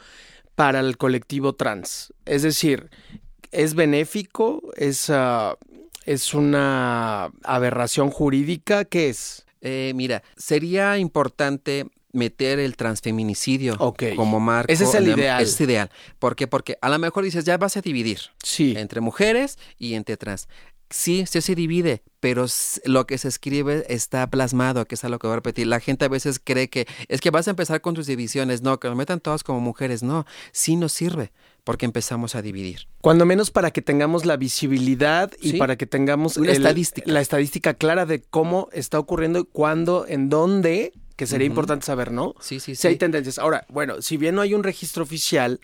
Para 0.55 0.81
el 0.81 0.97
colectivo 0.97 1.55
trans. 1.55 2.13
Es 2.25 2.43
decir, 2.43 2.91
¿es 3.51 3.75
benéfico? 3.75 4.63
¿Es, 4.77 5.11
ah, 5.11 5.57
es 6.05 6.35
una 6.35 7.31
aberración 7.45 8.11
jurídica? 8.11 8.85
¿Qué 8.85 9.09
es? 9.09 9.47
Eh, 9.61 9.93
mira, 9.95 10.23
sería 10.37 10.99
importante 10.99 11.87
meter 12.13 12.59
el 12.59 12.77
transfeminicidio 12.77 13.77
como 14.17 14.39
marco. 14.39 14.71
Ese 14.71 14.85
es 14.85 14.95
el 14.95 15.09
ideal. 15.09 15.43
Es 15.43 15.61
ideal. 15.61 15.91
¿Por 16.19 16.37
qué? 16.37 16.47
Porque 16.47 16.77
a 16.81 16.89
lo 16.89 16.99
mejor 16.99 17.25
dices, 17.25 17.45
ya 17.45 17.57
vas 17.57 17.77
a 17.77 17.81
dividir. 17.81 18.21
Sí. 18.43 18.75
Entre 18.77 19.01
mujeres 19.01 19.59
y 19.79 19.95
entre 19.95 20.17
trans. 20.17 20.49
Sí, 20.93 21.25
sí 21.27 21.41
se 21.41 21.55
divide, 21.55 22.03
pero 22.21 22.47
lo 22.85 23.07
que 23.07 23.19
se 23.19 23.29
escribe 23.29 23.85
está 23.89 24.29
plasmado, 24.29 24.85
que 24.85 24.95
es 24.95 25.05
a 25.05 25.09
lo 25.09 25.19
que 25.19 25.27
voy 25.27 25.33
a 25.33 25.37
repetir. 25.37 25.67
La 25.67 25.81
gente 25.81 26.05
a 26.05 26.09
veces 26.09 26.41
cree 26.43 26.69
que 26.69 26.87
es 27.09 27.21
que 27.21 27.31
vas 27.31 27.49
a 27.49 27.51
empezar 27.51 27.81
con 27.81 27.95
tus 27.95 28.07
divisiones, 28.07 28.63
no, 28.63 28.79
que 28.79 28.89
lo 28.89 28.95
metan 28.95 29.21
todas 29.21 29.43
como 29.43 29.61
mujeres, 29.61 30.03
no, 30.03 30.27
sí 30.53 30.77
nos 30.77 30.93
sirve 30.93 31.33
porque 31.65 31.87
empezamos 31.87 32.35
a 32.35 32.43
dividir. 32.43 32.89
Cuando 33.01 33.25
menos 33.25 33.51
para 33.51 33.71
que 33.71 33.83
tengamos 33.83 34.25
la 34.25 34.37
visibilidad 34.37 35.31
y 35.41 35.55
para 35.55 35.77
que 35.77 35.87
tengamos 35.87 36.37
la 36.37 37.21
estadística 37.21 37.75
clara 37.75 38.05
de 38.05 38.21
cómo 38.23 38.69
está 38.73 38.99
ocurriendo, 38.99 39.45
cuándo, 39.45 40.05
en 40.09 40.29
dónde 40.29 40.93
que 41.23 41.27
sería 41.29 41.47
importante 41.47 41.87
saber, 41.87 42.11
¿no? 42.11 42.35
Sí, 42.41 42.59
sí, 42.59 42.75
sí. 42.75 42.83
Si 42.83 42.89
hay 42.89 42.97
tendencias. 42.97 43.39
Ahora, 43.39 43.65
bueno, 43.69 44.03
si 44.03 44.17
bien 44.17 44.35
no 44.35 44.41
hay 44.41 44.55
un 44.55 44.65
registro 44.65 45.05
oficial, 45.05 45.61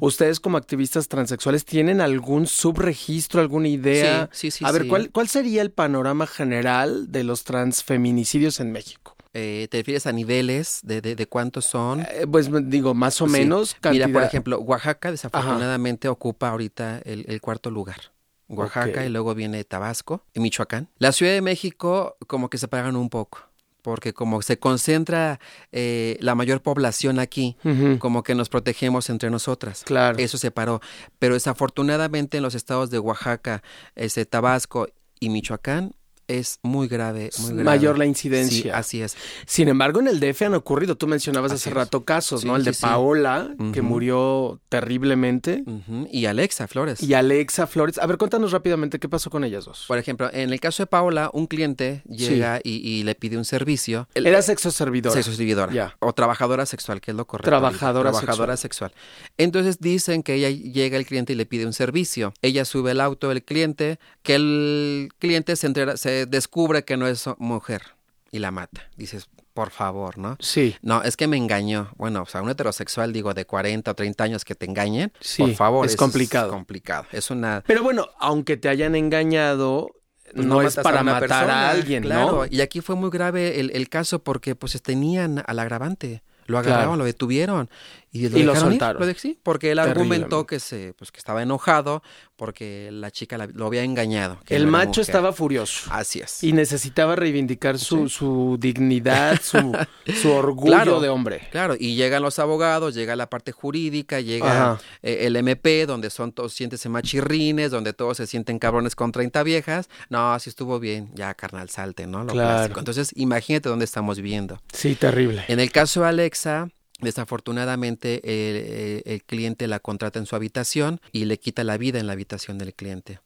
ustedes 0.00 0.40
como 0.40 0.56
activistas 0.56 1.08
transexuales 1.08 1.66
tienen 1.66 2.00
algún 2.00 2.46
subregistro, 2.46 3.42
alguna 3.42 3.68
idea. 3.68 4.30
Sí, 4.32 4.50
sí, 4.50 4.58
sí. 4.60 4.64
A 4.64 4.72
ver, 4.72 4.86
¿cuál, 4.88 5.10
¿cuál 5.10 5.28
sería 5.28 5.60
el 5.60 5.70
panorama 5.70 6.26
general 6.26 7.12
de 7.12 7.24
los 7.24 7.44
transfeminicidios 7.44 8.58
en 8.58 8.72
México? 8.72 9.14
Eh, 9.34 9.68
¿Te 9.70 9.76
refieres 9.76 10.06
a 10.06 10.12
niveles 10.12 10.80
de, 10.82 11.02
de, 11.02 11.26
cuántos 11.26 11.66
son? 11.66 12.00
Eh, 12.00 12.26
pues 12.30 12.48
digo, 12.70 12.94
más 12.94 13.20
o 13.20 13.26
menos. 13.26 13.76
Mira, 13.90 14.08
por 14.08 14.22
ejemplo, 14.22 14.58
Oaxaca 14.60 15.10
desafortunadamente 15.10 16.08
ocupa 16.08 16.48
ahorita 16.48 17.02
el, 17.04 17.38
cuarto 17.42 17.70
lugar. 17.70 18.00
Oaxaca 18.48 19.04
y 19.04 19.10
luego 19.10 19.34
viene 19.34 19.62
Tabasco 19.64 20.24
y 20.32 20.40
Michoacán. 20.40 20.88
La 20.96 21.12
Ciudad 21.12 21.32
de 21.32 21.42
México 21.42 22.16
como 22.26 22.48
que 22.48 22.56
se 22.56 22.66
pagan 22.66 22.96
un 22.96 23.10
poco 23.10 23.46
porque 23.86 24.12
como 24.12 24.42
se 24.42 24.58
concentra 24.58 25.38
eh, 25.70 26.16
la 26.18 26.34
mayor 26.34 26.60
población 26.60 27.20
aquí, 27.20 27.56
como 28.00 28.24
que 28.24 28.34
nos 28.34 28.48
protegemos 28.48 29.08
entre 29.10 29.30
nosotras. 29.30 29.84
Claro. 29.86 30.18
Eso 30.18 30.38
se 30.38 30.50
paró. 30.50 30.80
Pero 31.20 31.34
desafortunadamente 31.34 32.38
en 32.38 32.42
los 32.42 32.56
estados 32.56 32.90
de 32.90 32.98
Oaxaca, 32.98 33.62
este, 33.94 34.26
Tabasco 34.26 34.88
y 35.20 35.28
Michoacán, 35.28 35.94
es 36.28 36.58
muy 36.62 36.88
grave, 36.88 37.30
muy 37.38 37.50
grave. 37.50 37.64
Mayor 37.64 37.98
la 37.98 38.06
incidencia. 38.06 38.62
Sí, 38.62 38.70
así 38.70 39.02
es. 39.02 39.16
Sin 39.46 39.68
embargo, 39.68 40.00
en 40.00 40.08
el 40.08 40.20
DF 40.20 40.42
han 40.42 40.54
ocurrido, 40.54 40.96
tú 40.96 41.06
mencionabas 41.06 41.52
hace 41.52 41.70
rato 41.70 42.04
casos, 42.04 42.44
¿no? 42.44 42.56
El 42.56 42.64
de 42.64 42.72
Paola, 42.72 43.54
que 43.72 43.82
murió 43.82 44.60
terriblemente. 44.68 45.64
Y 46.10 46.26
Alexa 46.26 46.68
Flores. 46.68 47.02
Y 47.02 47.14
Alexa 47.14 47.66
Flores. 47.66 47.98
A 47.98 48.06
ver, 48.06 48.18
cuéntanos 48.18 48.52
rápidamente 48.52 48.98
qué 48.98 49.08
pasó 49.08 49.30
con 49.30 49.44
ellas 49.44 49.64
dos. 49.64 49.84
Por 49.86 49.98
ejemplo, 49.98 50.30
en 50.32 50.52
el 50.52 50.60
caso 50.60 50.82
de 50.82 50.86
Paola, 50.86 51.30
un 51.32 51.46
cliente 51.46 52.02
llega 52.08 52.60
y, 52.62 53.02
le 53.02 53.14
pide 53.14 53.36
un 53.36 53.44
servicio. 53.44 54.08
Era 54.14 54.42
sexo 54.42 54.70
servidora. 54.70 55.14
Sexo 55.14 55.32
servidora. 55.32 55.96
O 56.00 56.12
trabajadora 56.12 56.66
sexual, 56.66 57.00
que 57.00 57.12
es 57.12 57.16
lo 57.16 57.26
correcto. 57.26 57.50
Trabajadora, 57.50 58.10
trabajadora 58.10 58.56
sexual. 58.56 58.92
Entonces 59.36 59.78
dicen 59.80 60.22
que 60.22 60.34
ella 60.34 60.50
llega 60.50 60.96
el 60.96 61.06
cliente 61.06 61.32
y 61.32 61.36
le 61.36 61.46
pide 61.46 61.66
un 61.66 61.72
servicio. 61.72 62.32
Ella 62.42 62.64
sube 62.64 62.92
el 62.92 63.00
auto 63.00 63.28
del 63.28 63.42
cliente, 63.42 63.98
que 64.22 64.34
el 64.34 65.08
cliente 65.18 65.56
se 65.56 65.66
entera, 65.66 65.96
se 65.96 66.15
descubre 66.24 66.84
que 66.84 66.96
no 66.96 67.06
es 67.06 67.28
mujer 67.36 67.82
y 68.30 68.38
la 68.38 68.50
mata. 68.50 68.88
Dices, 68.96 69.28
por 69.52 69.70
favor, 69.70 70.18
¿no? 70.18 70.36
Sí. 70.40 70.76
No, 70.82 71.02
es 71.02 71.16
que 71.16 71.26
me 71.26 71.36
engañó. 71.36 71.90
Bueno, 71.96 72.22
o 72.22 72.26
sea, 72.26 72.42
un 72.42 72.50
heterosexual, 72.50 73.12
digo, 73.12 73.34
de 73.34 73.46
40 73.46 73.90
o 73.90 73.94
30 73.94 74.24
años 74.24 74.44
que 74.44 74.54
te 74.54 74.66
engañen, 74.66 75.12
por 75.38 75.54
favor. 75.54 75.86
Es 75.86 75.96
complicado. 75.96 76.48
Es 76.48 76.52
complicado. 76.52 77.06
Es 77.12 77.30
una... 77.30 77.62
Pero 77.66 77.82
bueno, 77.82 78.08
aunque 78.18 78.56
te 78.56 78.68
hayan 78.68 78.94
engañado, 78.94 79.88
pues 80.34 80.46
no, 80.46 80.62
es 80.62 80.76
para 80.76 81.02
matar 81.02 81.50
a 81.50 81.70
alguien, 81.70 82.02
claro. 82.02 82.44
¿no? 82.44 82.46
Y 82.46 82.60
aquí 82.60 82.80
fue 82.80 82.96
muy 82.96 83.10
grave 83.10 83.60
el, 83.60 83.70
el 83.74 83.88
caso 83.88 84.22
porque 84.22 84.54
pues 84.54 84.80
tenían 84.82 85.42
al 85.46 85.58
agravante. 85.58 86.22
Lo 86.46 86.58
agarraron, 86.58 86.98
lo 86.98 87.04
detuvieron 87.04 87.68
y 88.16 88.28
lo, 88.28 88.38
Y 88.38 88.42
lo 88.42 88.52
dejaron 88.52 88.72
ir, 88.72 88.78
soltaron. 88.80 89.00
lo 89.00 89.06
de- 89.06 89.14
sí, 89.14 89.38
porque 89.42 89.70
él 89.72 89.78
argumentó 89.78 90.46
que 90.46 90.60
se 90.60 90.92
pues 90.94 91.12
que 91.12 91.18
estaba 91.18 91.42
enojado 91.42 92.02
porque 92.36 92.90
la 92.92 93.10
chica 93.10 93.38
la- 93.38 93.46
lo 93.46 93.66
había 93.66 93.82
engañado. 93.82 94.38
que 94.44 94.56
El 94.56 94.66
macho 94.66 95.00
mujer. 95.00 95.02
estaba 95.02 95.32
furioso. 95.32 95.88
Así 95.90 96.20
es. 96.20 96.42
Y 96.44 96.52
necesitaba 96.52 97.16
reivindicar 97.16 97.78
su, 97.78 98.08
su 98.08 98.56
dignidad, 98.60 99.40
su, 99.42 99.72
su 100.22 100.32
orgullo 100.32 100.72
Claro. 100.72 101.00
de 101.00 101.08
hombre. 101.08 101.48
Claro, 101.50 101.74
y 101.78 101.94
llegan 101.96 102.22
los 102.22 102.38
abogados, 102.38 102.94
llega 102.94 103.16
la 103.16 103.28
parte 103.30 103.52
jurídica, 103.52 104.20
llega 104.20 104.78
eh, 105.02 105.20
el 105.26 105.36
MP, 105.36 105.86
donde 105.86 106.10
son 106.10 106.32
todos 106.32 106.52
siéntese 106.52 106.88
machirrines, 106.88 107.70
donde 107.70 107.92
todos 107.92 108.16
se 108.18 108.26
sienten 108.26 108.58
cabrones 108.58 108.94
con 108.94 109.12
30 109.12 109.42
viejas. 109.42 109.88
No, 110.10 110.32
así 110.34 110.50
estuvo 110.50 110.78
bien, 110.78 111.10
ya 111.14 111.32
carnal, 111.34 111.70
salte, 111.70 112.06
¿no? 112.06 112.24
Lo 112.24 112.32
Claro. 112.32 112.56
clásico. 112.58 112.78
Entonces, 112.80 113.10
imagínate 113.16 113.68
dónde 113.68 113.84
estamos 113.86 114.18
viviendo. 114.18 114.60
Sí, 114.72 114.94
terrible. 114.94 115.44
En 115.48 115.60
el 115.60 115.72
caso 115.72 116.02
de 116.02 116.08
Alexa, 116.08 116.68
desafortunadamente 117.00 118.20
el, 118.24 118.56
el- 118.56 119.02
el 119.04 119.22
cliente 119.24 119.66
la 119.68 119.80
contrata 119.80 120.18
en 120.18 120.26
su 120.26 120.36
habitación 120.36 121.00
y 121.12 121.24
le 121.26 121.38
quita 121.38 121.64
la 121.64 121.76
vida 121.76 121.98
en 121.98 122.06
la 122.06 122.12
habitación 122.14 122.58
del 122.58 122.74
cliente. 122.74 123.20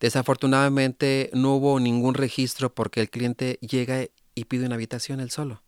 Desafortunadamente 0.00 1.30
no 1.32 1.54
hubo 1.56 1.80
ningún 1.80 2.14
registro 2.14 2.74
porque 2.74 3.00
el 3.00 3.10
cliente 3.10 3.58
llega 3.60 4.06
y 4.34 4.44
pide 4.44 4.66
una 4.66 4.74
habitación 4.76 5.20
él 5.20 5.30
solo. 5.30 5.62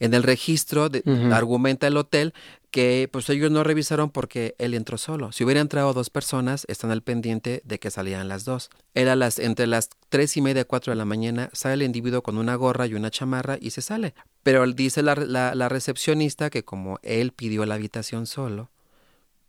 En 0.00 0.14
el 0.14 0.22
registro 0.22 0.88
de- 0.88 1.02
argumenta 1.32 1.86
el 1.86 1.96
hotel 1.96 2.32
que 2.70 3.08
pues 3.12 3.28
ellos 3.30 3.50
no 3.52 3.62
revisaron 3.62 4.10
porque 4.10 4.56
él 4.58 4.74
entró 4.74 4.98
solo. 4.98 5.30
Si 5.30 5.44
hubiera 5.44 5.60
entrado 5.60 5.92
dos 5.92 6.10
personas, 6.10 6.64
están 6.68 6.90
al 6.90 7.02
pendiente 7.02 7.62
de 7.64 7.78
que 7.78 7.90
salieran 7.90 8.26
las 8.28 8.44
dos. 8.44 8.68
Era 8.94 9.14
las 9.14 9.38
entre 9.38 9.68
las 9.68 9.90
tres 10.08 10.36
y 10.36 10.40
media, 10.40 10.64
cuatro 10.64 10.90
de 10.92 10.96
la 10.96 11.04
mañana, 11.04 11.50
sale 11.52 11.74
el 11.74 11.82
individuo 11.82 12.22
con 12.22 12.36
una 12.36 12.56
gorra 12.56 12.86
y 12.88 12.94
una 12.94 13.10
chamarra 13.12 13.58
y 13.60 13.70
se 13.70 13.80
sale. 13.80 14.14
Pero 14.42 14.66
dice 14.66 15.02
la, 15.02 15.14
la- 15.14 15.54
la 15.54 15.68
recepcionista 15.68 16.50
que 16.50 16.64
como 16.64 16.98
él 17.02 17.30
pidió 17.32 17.64
la 17.64 17.76
habitación 17.76 18.26
solo, 18.26 18.70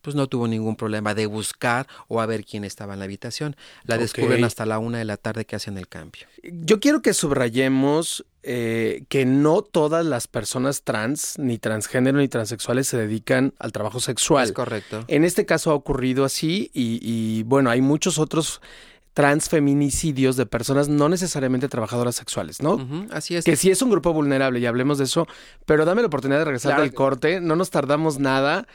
pues 0.06 0.16
no 0.16 0.28
tuvo 0.28 0.48
ningún 0.48 0.76
problema 0.76 1.16
de 1.16 1.26
buscar 1.26 1.88
o 2.08 2.22
a 2.22 2.28
ver 2.28 2.46
quién 2.46 2.64
estaba 2.64 2.94
en 2.94 3.00
la 3.00 3.06
habitación. 3.06 3.56
La 3.86 3.98
descubren 3.98 4.44
hasta 4.44 4.64
la 4.68 4.78
una 4.78 5.00
de 5.00 5.06
la 5.06 5.18
tarde 5.18 5.46
que 5.46 5.56
hacen 5.56 5.80
el 5.80 5.88
cambio. 5.88 6.28
Yo 6.44 6.80
quiero 6.80 7.02
que 7.02 7.16
subrayemos 7.16 8.24
eh, 8.44 9.06
que 9.10 9.26
no 9.26 9.64
todas 9.64 10.06
las 10.06 10.28
personas 10.28 10.84
trans, 10.84 11.40
ni 11.40 11.58
transgénero, 11.58 12.20
ni 12.20 12.28
transexuales 12.28 12.88
se 12.88 12.98
dedican 12.98 13.56
al 13.58 13.72
trabajo 13.72 14.00
sexual. 14.00 14.46
Es 14.46 14.52
correcto. 14.52 15.06
En 15.08 15.24
este 15.24 15.48
caso 15.48 15.72
ha 15.72 15.74
ocurrido 15.74 16.24
así 16.24 16.70
y, 16.72 17.00
y, 17.02 17.42
bueno, 17.42 17.72
hay 17.72 17.82
muchos 17.82 18.20
otros 18.20 18.62
transfeminicidios 19.16 20.36
de 20.36 20.46
personas 20.46 20.90
no 20.90 21.08
necesariamente 21.08 21.70
trabajadoras 21.70 22.16
sexuales, 22.16 22.62
¿no? 22.62 22.86
Así 23.12 23.38
es. 23.38 23.46
Que 23.46 23.56
sí 23.56 23.72
es 23.72 23.82
un 23.82 23.90
grupo 23.90 24.12
vulnerable 24.12 24.60
y 24.60 24.66
hablemos 24.66 24.98
de 24.98 25.06
eso, 25.06 25.26
pero 25.66 25.86
dame 25.86 26.02
la 26.02 26.08
oportunidad 26.08 26.40
de 26.40 26.46
regresar 26.46 26.72
Claro 26.72 26.84
del 26.84 26.94
corte, 26.94 27.40
no 27.40 27.56
nos 27.56 27.70
tardamos 27.70 28.20
nada. 28.20 28.68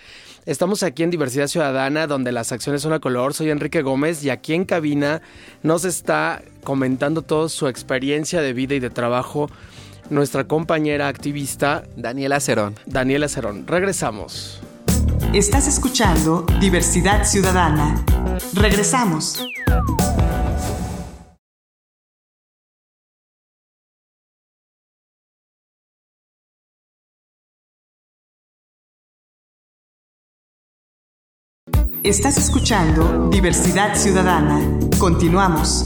Estamos 0.46 0.82
aquí 0.82 1.02
en 1.02 1.10
Diversidad 1.10 1.46
Ciudadana, 1.46 2.06
donde 2.06 2.32
las 2.32 2.52
acciones 2.52 2.80
son 2.80 2.94
a 2.94 3.00
color. 3.00 3.34
Soy 3.34 3.50
Enrique 3.50 3.82
Gómez 3.82 4.24
y 4.24 4.30
aquí 4.30 4.54
en 4.54 4.64
cabina 4.64 5.20
nos 5.62 5.84
está 5.84 6.40
comentando 6.64 7.20
toda 7.20 7.50
su 7.50 7.68
experiencia 7.68 8.40
de 8.40 8.54
vida 8.54 8.74
y 8.74 8.80
de 8.80 8.88
trabajo 8.88 9.50
nuestra 10.08 10.44
compañera 10.44 11.08
activista 11.08 11.84
Daniela 11.96 12.40
Cerón. 12.40 12.76
Daniela 12.86 13.28
Cerón. 13.28 13.66
Regresamos. 13.66 14.62
Estás 15.34 15.68
escuchando 15.68 16.46
Diversidad 16.60 17.26
Ciudadana. 17.26 18.02
Regresamos. 18.54 19.44
Estás 32.02 32.38
escuchando 32.38 33.28
Diversidad 33.28 33.94
Ciudadana. 33.94 34.58
Continuamos. 34.98 35.84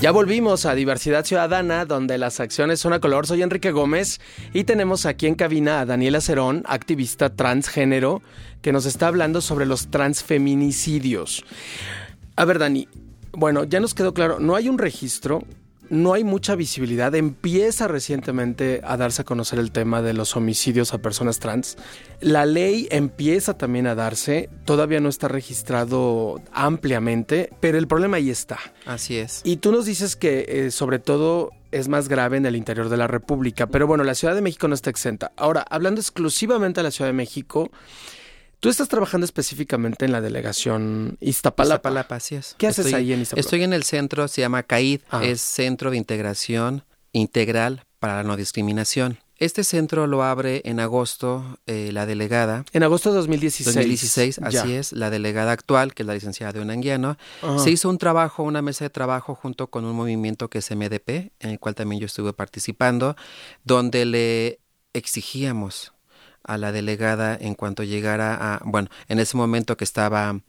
Ya 0.00 0.10
volvimos 0.10 0.66
a 0.66 0.74
Diversidad 0.74 1.24
Ciudadana, 1.24 1.84
donde 1.84 2.18
las 2.18 2.40
acciones 2.40 2.80
son 2.80 2.94
a 2.94 2.98
color. 2.98 3.24
Soy 3.24 3.42
Enrique 3.42 3.70
Gómez 3.70 4.20
y 4.52 4.64
tenemos 4.64 5.06
aquí 5.06 5.28
en 5.28 5.36
cabina 5.36 5.78
a 5.78 5.86
Daniela 5.86 6.20
Cerón, 6.20 6.64
activista 6.66 7.30
transgénero, 7.30 8.22
que 8.60 8.72
nos 8.72 8.86
está 8.86 9.06
hablando 9.06 9.40
sobre 9.40 9.66
los 9.66 9.86
transfeminicidios. 9.88 11.44
A 12.34 12.44
ver, 12.44 12.58
Dani, 12.58 12.88
bueno, 13.30 13.62
ya 13.62 13.78
nos 13.78 13.94
quedó 13.94 14.14
claro, 14.14 14.40
no 14.40 14.56
hay 14.56 14.68
un 14.68 14.78
registro, 14.78 15.44
no 15.90 16.14
hay 16.14 16.24
mucha 16.24 16.54
visibilidad, 16.54 17.14
empieza 17.14 17.88
recientemente 17.88 18.80
a 18.84 18.96
darse 18.96 19.22
a 19.22 19.24
conocer 19.24 19.58
el 19.58 19.72
tema 19.72 20.02
de 20.02 20.12
los 20.14 20.36
homicidios 20.36 20.94
a 20.94 20.98
personas 20.98 21.38
trans. 21.38 21.76
La 22.20 22.46
ley 22.46 22.88
empieza 22.90 23.56
también 23.56 23.86
a 23.86 23.94
darse, 23.94 24.48
todavía 24.64 25.00
no 25.00 25.08
está 25.08 25.28
registrado 25.28 26.40
ampliamente, 26.52 27.50
pero 27.60 27.78
el 27.78 27.86
problema 27.86 28.16
ahí 28.16 28.30
está. 28.30 28.58
Así 28.86 29.16
es. 29.16 29.40
Y 29.44 29.56
tú 29.58 29.72
nos 29.72 29.86
dices 29.86 30.16
que 30.16 30.46
eh, 30.48 30.70
sobre 30.70 30.98
todo 30.98 31.50
es 31.70 31.88
más 31.88 32.08
grave 32.08 32.36
en 32.36 32.46
el 32.46 32.56
interior 32.56 32.88
de 32.88 32.96
la 32.96 33.08
República, 33.08 33.66
pero 33.66 33.86
bueno, 33.86 34.04
la 34.04 34.14
Ciudad 34.14 34.34
de 34.34 34.42
México 34.42 34.68
no 34.68 34.74
está 34.74 34.90
exenta. 34.90 35.32
Ahora, 35.36 35.64
hablando 35.68 36.00
exclusivamente 36.00 36.80
de 36.80 36.84
la 36.84 36.90
Ciudad 36.92 37.08
de 37.08 37.14
México, 37.14 37.70
tú 38.64 38.70
estás 38.70 38.88
trabajando 38.88 39.26
específicamente 39.26 40.06
en 40.06 40.12
la 40.12 40.22
delegación 40.22 41.18
Iztapalapa. 41.20 41.74
Iztapalapa, 41.90 42.16
así 42.16 42.34
es. 42.36 42.54
¿Qué 42.56 42.66
haces 42.66 42.86
Estoy- 42.86 42.98
ahí 43.00 43.12
en 43.12 43.20
Iztapalapa? 43.20 43.40
Estoy 43.46 43.62
en 43.62 43.72
el 43.74 43.82
centro, 43.84 44.26
se 44.26 44.40
llama 44.40 44.62
CAID, 44.62 45.00
Ah. 45.10 45.22
es 45.22 45.42
Centro 45.42 45.90
de 45.90 45.98
Integración 45.98 46.82
Integral 47.12 47.84
para 47.98 48.16
la 48.16 48.22
No 48.22 48.36
Discriminación. 48.38 49.18
Este 49.36 49.64
centro 49.64 50.06
lo 50.06 50.22
abre 50.22 50.62
en 50.64 50.80
agosto 50.80 51.58
eh, 51.66 51.90
la 51.92 52.06
delegada. 52.06 52.64
En 52.72 52.82
agosto 52.84 53.10
de 53.10 53.16
2016. 53.16 53.74
2016, 53.74 54.40
Ya. 54.50 54.62
así 54.62 54.72
es, 54.72 54.92
la 54.92 55.10
delegada 55.10 55.52
actual, 55.52 55.92
que 55.92 56.02
es 56.04 56.06
la 56.06 56.14
licenciada 56.14 56.52
de 56.52 56.60
Unanguiano, 56.60 57.18
Ajá. 57.42 57.58
se 57.58 57.70
hizo 57.70 57.90
un 57.90 57.98
trabajo, 57.98 58.44
una 58.44 58.62
mesa 58.62 58.84
de 58.86 58.90
trabajo 58.90 59.34
junto 59.34 59.66
con 59.66 59.84
un 59.84 59.94
movimiento 59.94 60.48
que 60.48 60.58
es 60.58 60.70
MDP, 60.70 61.32
en 61.40 61.50
el 61.50 61.58
cual 61.60 61.74
también 61.74 62.00
yo 62.00 62.06
estuve 62.06 62.32
participando, 62.32 63.14
donde 63.64 64.04
le 64.06 64.60
exigíamos 64.94 65.93
a 66.44 66.58
la 66.58 66.72
delegada 66.72 67.36
en 67.40 67.54
cuanto 67.54 67.82
llegara 67.82 68.34
a, 68.34 68.60
bueno, 68.64 68.88
en 69.08 69.18
ese 69.18 69.36
momento 69.36 69.76
que 69.76 69.84
estaba 69.84 70.40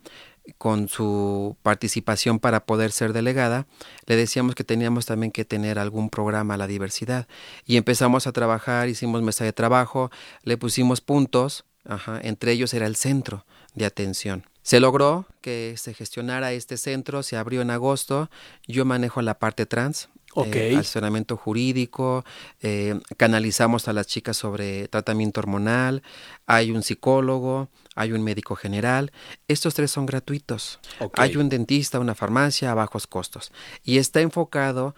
con 0.58 0.88
su 0.88 1.56
participación 1.62 2.38
para 2.38 2.66
poder 2.66 2.92
ser 2.92 3.12
delegada, 3.12 3.66
le 4.06 4.16
decíamos 4.16 4.54
que 4.54 4.64
teníamos 4.64 5.06
también 5.06 5.32
que 5.32 5.44
tener 5.44 5.78
algún 5.78 6.08
programa 6.08 6.54
a 6.54 6.56
la 6.56 6.66
diversidad. 6.66 7.26
Y 7.64 7.76
empezamos 7.76 8.26
a 8.26 8.32
trabajar, 8.32 8.88
hicimos 8.88 9.22
mesa 9.22 9.44
de 9.44 9.52
trabajo, 9.52 10.10
le 10.42 10.56
pusimos 10.56 11.00
puntos, 11.00 11.64
ajá, 11.84 12.20
entre 12.22 12.52
ellos 12.52 12.74
era 12.74 12.86
el 12.86 12.96
centro 12.96 13.44
de 13.74 13.86
atención. 13.86 14.44
Se 14.62 14.80
logró 14.80 15.26
que 15.40 15.74
se 15.76 15.94
gestionara 15.94 16.52
este 16.52 16.76
centro, 16.76 17.22
se 17.22 17.36
abrió 17.36 17.62
en 17.62 17.70
agosto, 17.70 18.30
yo 18.66 18.84
manejo 18.84 19.22
la 19.22 19.38
parte 19.38 19.64
trans, 19.64 20.08
Ok. 20.36 20.54
eh, 20.54 20.76
asesoramiento 20.76 21.36
jurídico, 21.36 22.24
eh, 22.60 23.00
canalizamos 23.16 23.88
a 23.88 23.92
las 23.92 24.06
chicas 24.06 24.36
sobre 24.36 24.86
tratamiento 24.88 25.40
hormonal, 25.40 26.02
hay 26.46 26.70
un 26.70 26.82
psicólogo, 26.82 27.68
hay 27.94 28.12
un 28.12 28.22
médico 28.22 28.54
general, 28.54 29.12
estos 29.48 29.74
tres 29.74 29.90
son 29.90 30.04
gratuitos. 30.04 30.78
Hay 31.14 31.36
un 31.36 31.48
dentista, 31.48 31.98
una 31.98 32.14
farmacia 32.14 32.70
a 32.70 32.74
bajos 32.74 33.06
costos 33.06 33.50
y 33.82 33.98
está 33.98 34.20
enfocado 34.20 34.94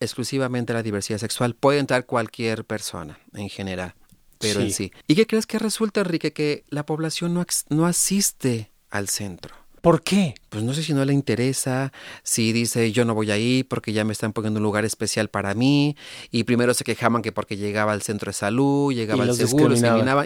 exclusivamente 0.00 0.72
a 0.72 0.76
la 0.76 0.82
diversidad 0.82 1.18
sexual. 1.18 1.54
Puede 1.54 1.78
entrar 1.78 2.06
cualquier 2.06 2.64
persona 2.64 3.20
en 3.34 3.50
general, 3.50 3.94
pero 4.38 4.60
en 4.60 4.72
Sí. 4.72 4.92
¿Y 5.06 5.14
qué 5.14 5.26
crees 5.26 5.46
que 5.46 5.58
resulta, 5.58 6.00
Enrique? 6.00 6.32
Que 6.32 6.64
la 6.70 6.86
población 6.86 7.34
no, 7.34 7.44
no 7.68 7.86
asiste 7.86 8.72
al 8.88 9.08
centro. 9.08 9.54
¿Por 9.80 10.02
qué? 10.02 10.34
Pues 10.48 10.62
no 10.62 10.74
sé 10.74 10.82
si 10.82 10.92
no 10.92 11.04
le 11.04 11.12
interesa, 11.12 11.92
si 12.22 12.52
dice 12.52 12.92
yo 12.92 13.04
no 13.04 13.14
voy 13.14 13.30
ahí 13.30 13.64
porque 13.64 13.92
ya 13.92 14.04
me 14.04 14.12
están 14.12 14.32
poniendo 14.32 14.58
un 14.58 14.64
lugar 14.64 14.84
especial 14.84 15.28
para 15.28 15.54
mí, 15.54 15.96
y 16.30 16.44
primero 16.44 16.74
se 16.74 16.84
quejaban 16.84 17.22
que 17.22 17.32
porque 17.32 17.56
llegaba 17.56 17.92
al 17.92 18.02
centro 18.02 18.30
de 18.30 18.34
salud, 18.34 18.92
llegaba 18.92 19.24
al 19.24 19.34
seguro, 19.34 19.74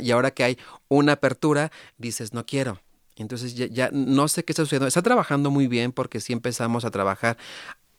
y 0.01 0.11
ahora 0.11 0.31
que 0.33 0.45
hay 0.45 0.59
una 0.89 1.13
apertura, 1.13 1.71
dices 1.99 2.33
no 2.33 2.45
quiero. 2.47 2.81
Entonces 3.17 3.55
ya, 3.55 3.67
ya 3.67 3.91
no 3.93 4.27
sé 4.27 4.45
qué 4.45 4.53
está 4.53 4.63
sucediendo. 4.63 4.89
Está 4.89 5.03
trabajando 5.03 5.51
muy 5.51 5.69
bien 5.69 5.93
porque 5.93 6.21
sí 6.21 6.33
empezamos 6.33 6.85
a 6.85 6.91
trabajar 6.91 7.37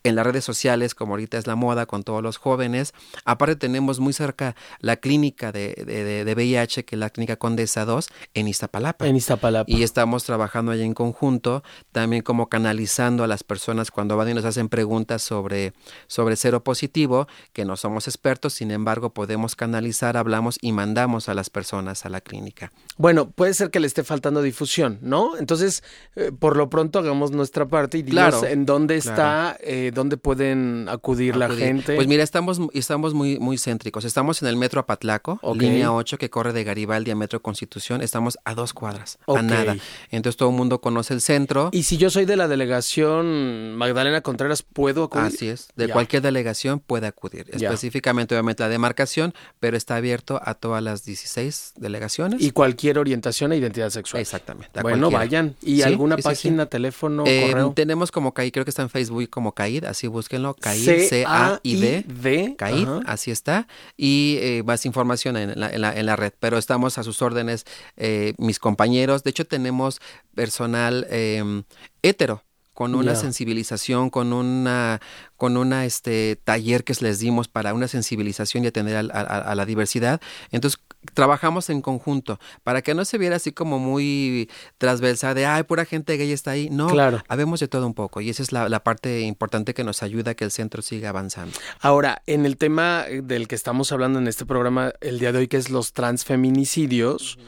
en 0.08 0.16
las 0.16 0.26
redes 0.26 0.44
sociales, 0.44 0.94
como 0.94 1.12
ahorita 1.14 1.38
es 1.38 1.46
la 1.46 1.56
moda, 1.56 1.86
con 1.86 2.02
todos 2.02 2.22
los 2.22 2.36
jóvenes. 2.38 2.92
Aparte 3.24 3.56
tenemos 3.56 4.00
muy 4.00 4.12
cerca 4.12 4.54
la 4.80 4.96
clínica 4.96 5.52
de, 5.52 5.74
de, 5.86 6.24
de- 6.24 6.34
VIH, 6.34 6.84
que 6.84 6.96
es 6.96 7.00
la 7.00 7.10
clínica 7.10 7.36
Condesa 7.36 7.84
2, 7.84 8.08
en 8.34 8.48
Iztapalapa. 8.48 9.06
En 9.06 9.16
Iztapalapa. 9.16 9.70
Y 9.70 9.82
estamos 9.82 10.24
trabajando 10.24 10.72
allá 10.72 10.84
en 10.84 10.92
conjunto, 10.94 11.62
también 11.92 12.22
como 12.22 12.48
canalizando 12.48 13.24
a 13.24 13.26
las 13.26 13.42
personas 13.42 13.90
cuando 13.90 14.16
van 14.16 14.28
y 14.28 14.34
nos 14.34 14.44
hacen 14.44 14.68
preguntas 14.68 15.22
sobre, 15.22 15.72
sobre 16.06 16.36
cero 16.36 16.62
positivo, 16.62 17.26
que 17.52 17.64
no 17.64 17.76
somos 17.76 18.06
expertos, 18.06 18.52
sin 18.54 18.70
embargo 18.70 19.10
podemos 19.14 19.56
canalizar, 19.56 20.16
hablamos 20.16 20.58
y 20.60 20.72
mandamos 20.72 21.28
a 21.28 21.34
las 21.34 21.48
personas 21.50 22.04
a 22.04 22.08
la 22.10 22.20
clínica. 22.20 22.70
Bueno, 22.98 23.30
puede 23.30 23.54
ser 23.54 23.70
que 23.70 23.80
le 23.80 23.86
esté 23.86 24.04
faltando 24.04 24.42
difusión, 24.42 24.98
¿no? 25.00 25.36
Entonces, 25.38 25.82
eh, 26.16 26.32
por 26.38 26.56
lo 26.56 26.68
pronto 26.68 26.98
hagamos 26.98 27.30
nuestra 27.30 27.66
parte 27.66 27.98
y 27.98 28.02
Claro, 28.04 28.44
en 28.44 28.66
dónde 28.66 28.98
claro. 29.00 29.14
está, 29.14 29.56
eh, 29.60 29.90
dónde 29.96 30.16
pueden 30.16 30.88
acudir, 30.88 31.34
la 31.34 31.48
gente? 31.48 31.96
Pues 31.96 32.06
mira, 32.06 32.22
estamos, 32.22 32.60
estamos 32.72 33.14
muy, 33.14 33.40
muy 33.40 33.58
céntricos. 33.58 34.04
Estamos 34.04 34.40
en 34.42 34.48
el 34.48 34.56
metro 34.56 34.78
Apatlaco, 34.78 35.40
línea 35.54 35.92
8, 35.92 36.18
que 36.18 36.30
corre 36.30 36.52
de 36.52 36.62
Garibaldi 36.62 37.10
a 37.10 37.16
Metro 37.16 37.42
Constitución. 37.42 38.02
Estamos 38.02 38.38
a 38.44 38.54
dos 38.54 38.72
cuadras, 38.72 39.18
a 39.26 39.42
nada. 39.42 39.76
Entonces 40.10 40.36
todo 40.36 40.50
el 40.50 40.54
mundo 40.54 40.80
conoce 40.80 41.14
el 41.14 41.20
centro. 41.20 41.70
Y 41.72 41.82
si 41.82 41.96
yo 41.96 42.10
soy 42.10 42.26
de 42.26 42.36
la 42.36 42.46
delegación 42.46 43.74
Magdalena 43.74 44.20
Contreras, 44.20 44.62
¿puedo 44.62 45.04
acudir? 45.04 45.26
Así 45.26 45.48
es, 45.48 45.68
de 45.74 45.88
cualquier 45.88 46.22
delegación 46.22 46.78
puede 46.78 47.08
acudir. 47.08 47.46
Específicamente, 47.50 48.34
obviamente, 48.34 48.62
la 48.62 48.68
demarcación, 48.68 49.34
pero 49.58 49.76
está 49.76 49.96
abierto 49.96 50.40
a 50.44 50.54
todas 50.54 50.82
las 50.82 51.04
16 51.04 51.72
delegaciones. 51.76 52.40
Y 52.42 52.50
cualquier 52.50 52.98
orientación 52.98 53.52
e 53.52 53.56
identidad 53.56 53.90
sexual. 53.90 54.20
Exactamente. 54.20 54.82
Bueno, 54.82 55.10
vayan. 55.10 55.56
¿Y 55.62 55.82
alguna 55.82 56.16
página, 56.18 56.66
teléfono, 56.66 57.24
eh, 57.26 57.48
correo? 57.50 57.72
Tenemos 57.74 58.12
como 58.12 58.34
CAID, 58.34 58.52
creo 58.52 58.64
que 58.64 58.70
está 58.70 58.82
en 58.82 58.90
Facebook 58.90 59.30
como 59.30 59.52
CAID, 59.52 59.85
así 59.86 60.06
búsquenlo, 60.06 60.54
CAID, 60.54 61.08
C-A-I-D, 61.08 62.54
CAID, 62.56 62.88
así 63.06 63.30
está. 63.30 63.66
Y 63.96 64.38
eh, 64.40 64.62
más 64.64 64.86
información 64.86 65.36
en 65.36 65.58
la, 65.58 65.70
en, 65.72 66.06
la, 66.06 66.16
red. 66.16 66.32
Pero 66.38 66.58
estamos 66.58 66.98
a 66.98 67.02
sus 67.02 67.22
órdenes, 67.22 67.64
eh, 67.96 68.34
mis 68.38 68.58
compañeros. 68.58 69.22
De 69.24 69.30
hecho, 69.30 69.46
tenemos 69.46 70.00
personal 70.34 71.06
eh, 71.10 71.62
hetero 72.02 72.42
con 72.76 72.94
una 72.94 73.14
sensibilización, 73.14 74.10
con 74.10 74.34
una, 74.34 75.00
con 75.36 75.56
una 75.56 75.84
este 75.84 76.36
taller 76.42 76.84
que 76.84 76.94
les 77.00 77.18
dimos 77.18 77.48
para 77.48 77.74
una 77.74 77.88
sensibilización 77.88 78.64
y 78.64 78.68
atender 78.68 78.96
a, 78.96 79.54
la 79.54 79.66
diversidad. 79.66 80.20
Entonces 80.50 80.80
trabajamos 81.14 81.70
en 81.70 81.82
conjunto 81.82 82.40
para 82.64 82.82
que 82.82 82.94
no 82.94 83.04
se 83.04 83.18
viera 83.18 83.36
así 83.36 83.52
como 83.52 83.78
muy 83.78 84.50
transversal 84.78 85.34
de 85.36 85.46
ay 85.46 85.62
pura 85.62 85.84
gente 85.84 86.16
gay 86.16 86.32
está 86.32 86.52
ahí. 86.52 86.68
No, 86.70 86.88
claro. 86.88 87.22
habemos 87.28 87.60
de 87.60 87.68
todo 87.68 87.86
un 87.86 87.94
poco 87.94 88.20
y 88.20 88.30
esa 88.30 88.42
es 88.42 88.52
la, 88.52 88.82
parte 88.82 89.20
importante 89.22 89.74
que 89.74 89.84
nos 89.84 90.02
ayuda 90.02 90.32
a 90.32 90.34
que 90.34 90.44
el 90.44 90.50
centro 90.50 90.82
siga 90.82 91.08
avanzando. 91.08 91.56
Ahora, 91.80 92.22
en 92.26 92.46
el 92.46 92.56
tema 92.56 93.04
del 93.22 93.48
que 93.48 93.54
estamos 93.54 93.90
hablando 93.90 94.18
en 94.18 94.28
este 94.28 94.46
programa 94.46 94.92
el 95.00 95.18
día 95.18 95.32
de 95.32 95.38
hoy, 95.38 95.48
que 95.48 95.56
es 95.56 95.70
los 95.70 95.92
transfeminicidios, 95.92 97.38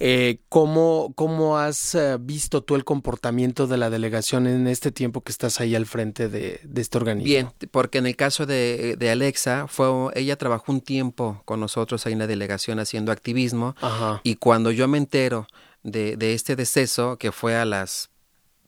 eh, 0.00 0.40
¿cómo, 0.48 1.12
¿Cómo 1.16 1.58
has 1.58 1.94
eh, 1.94 2.18
visto 2.20 2.62
tú 2.62 2.76
el 2.76 2.84
comportamiento 2.84 3.66
de 3.66 3.76
la 3.76 3.90
delegación 3.90 4.46
en 4.46 4.66
este 4.66 4.92
tiempo 4.92 5.22
que 5.22 5.32
estás 5.32 5.60
ahí 5.60 5.74
al 5.74 5.86
frente 5.86 6.28
de, 6.28 6.60
este 6.76 6.98
organismo? 6.98 7.26
Bien, 7.26 7.37
porque 7.70 7.98
en 7.98 8.06
el 8.06 8.16
caso 8.16 8.46
de, 8.46 9.08
Alexa, 9.10 9.66
fue, 9.68 9.86
ella 10.14 10.36
trabajó 10.36 10.72
un 10.72 10.80
tiempo 10.80 11.42
con 11.44 11.60
nosotros 11.60 12.06
ahí 12.06 12.12
en 12.12 12.18
la 12.20 12.26
delegación 12.26 12.78
haciendo 12.78 13.12
activismo. 13.12 13.74
Y 14.22 14.36
cuando 14.36 14.70
yo 14.70 14.88
me 14.88 14.98
entero 14.98 15.46
de, 15.82 16.16
de 16.16 16.34
este 16.34 16.56
deceso, 16.56 17.16
que 17.18 17.32
fue 17.32 17.56
a 17.56 17.64
las 17.64 18.10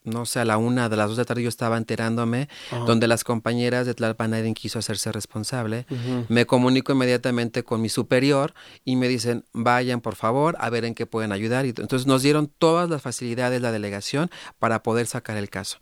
no 0.05 0.27
sé, 0.27 0.41
a 0.41 0.45
la 0.45 0.57
una 0.57 0.89
de 0.89 0.97
las 0.97 1.09
dos 1.09 1.17
de 1.17 1.23
la 1.23 1.27
tarde 1.27 1.43
yo 1.43 1.49
estaba 1.49 1.77
enterándome, 1.77 2.49
donde 2.87 3.07
las 3.07 3.25
compañeras 3.25 3.87
de 3.87 3.95
Tlalpan 3.95 4.55
quiso 4.55 4.79
hacerse 4.79 5.13
responsable. 5.13 5.87
Me 6.29 6.47
comunico 6.47 6.93
inmediatamente 6.93 7.63
con 7.63 7.81
mi 7.81 7.89
superior 7.89 8.55
y 8.85 8.97
me 8.97 9.09
dicen, 9.09 9.45
vayan 9.53 10.01
por 10.01 10.17
favor 10.17 10.57
a 10.59 10.71
ver 10.71 10.85
en 10.85 10.95
qué 10.95 11.07
pueden 11.07 11.33
ayudar. 11.33 11.67
Y 11.67 11.71
entonces 11.71 12.07
nos 12.07 12.23
dieron 12.23 12.51
todas 12.59 12.89
las 12.89 13.03
facilidades 13.03 13.61
la 13.61 13.73
delegación 13.73 14.31
para 14.59 14.83
poder 14.83 15.07
sacar 15.07 15.37
el 15.37 15.51
caso. 15.51 15.79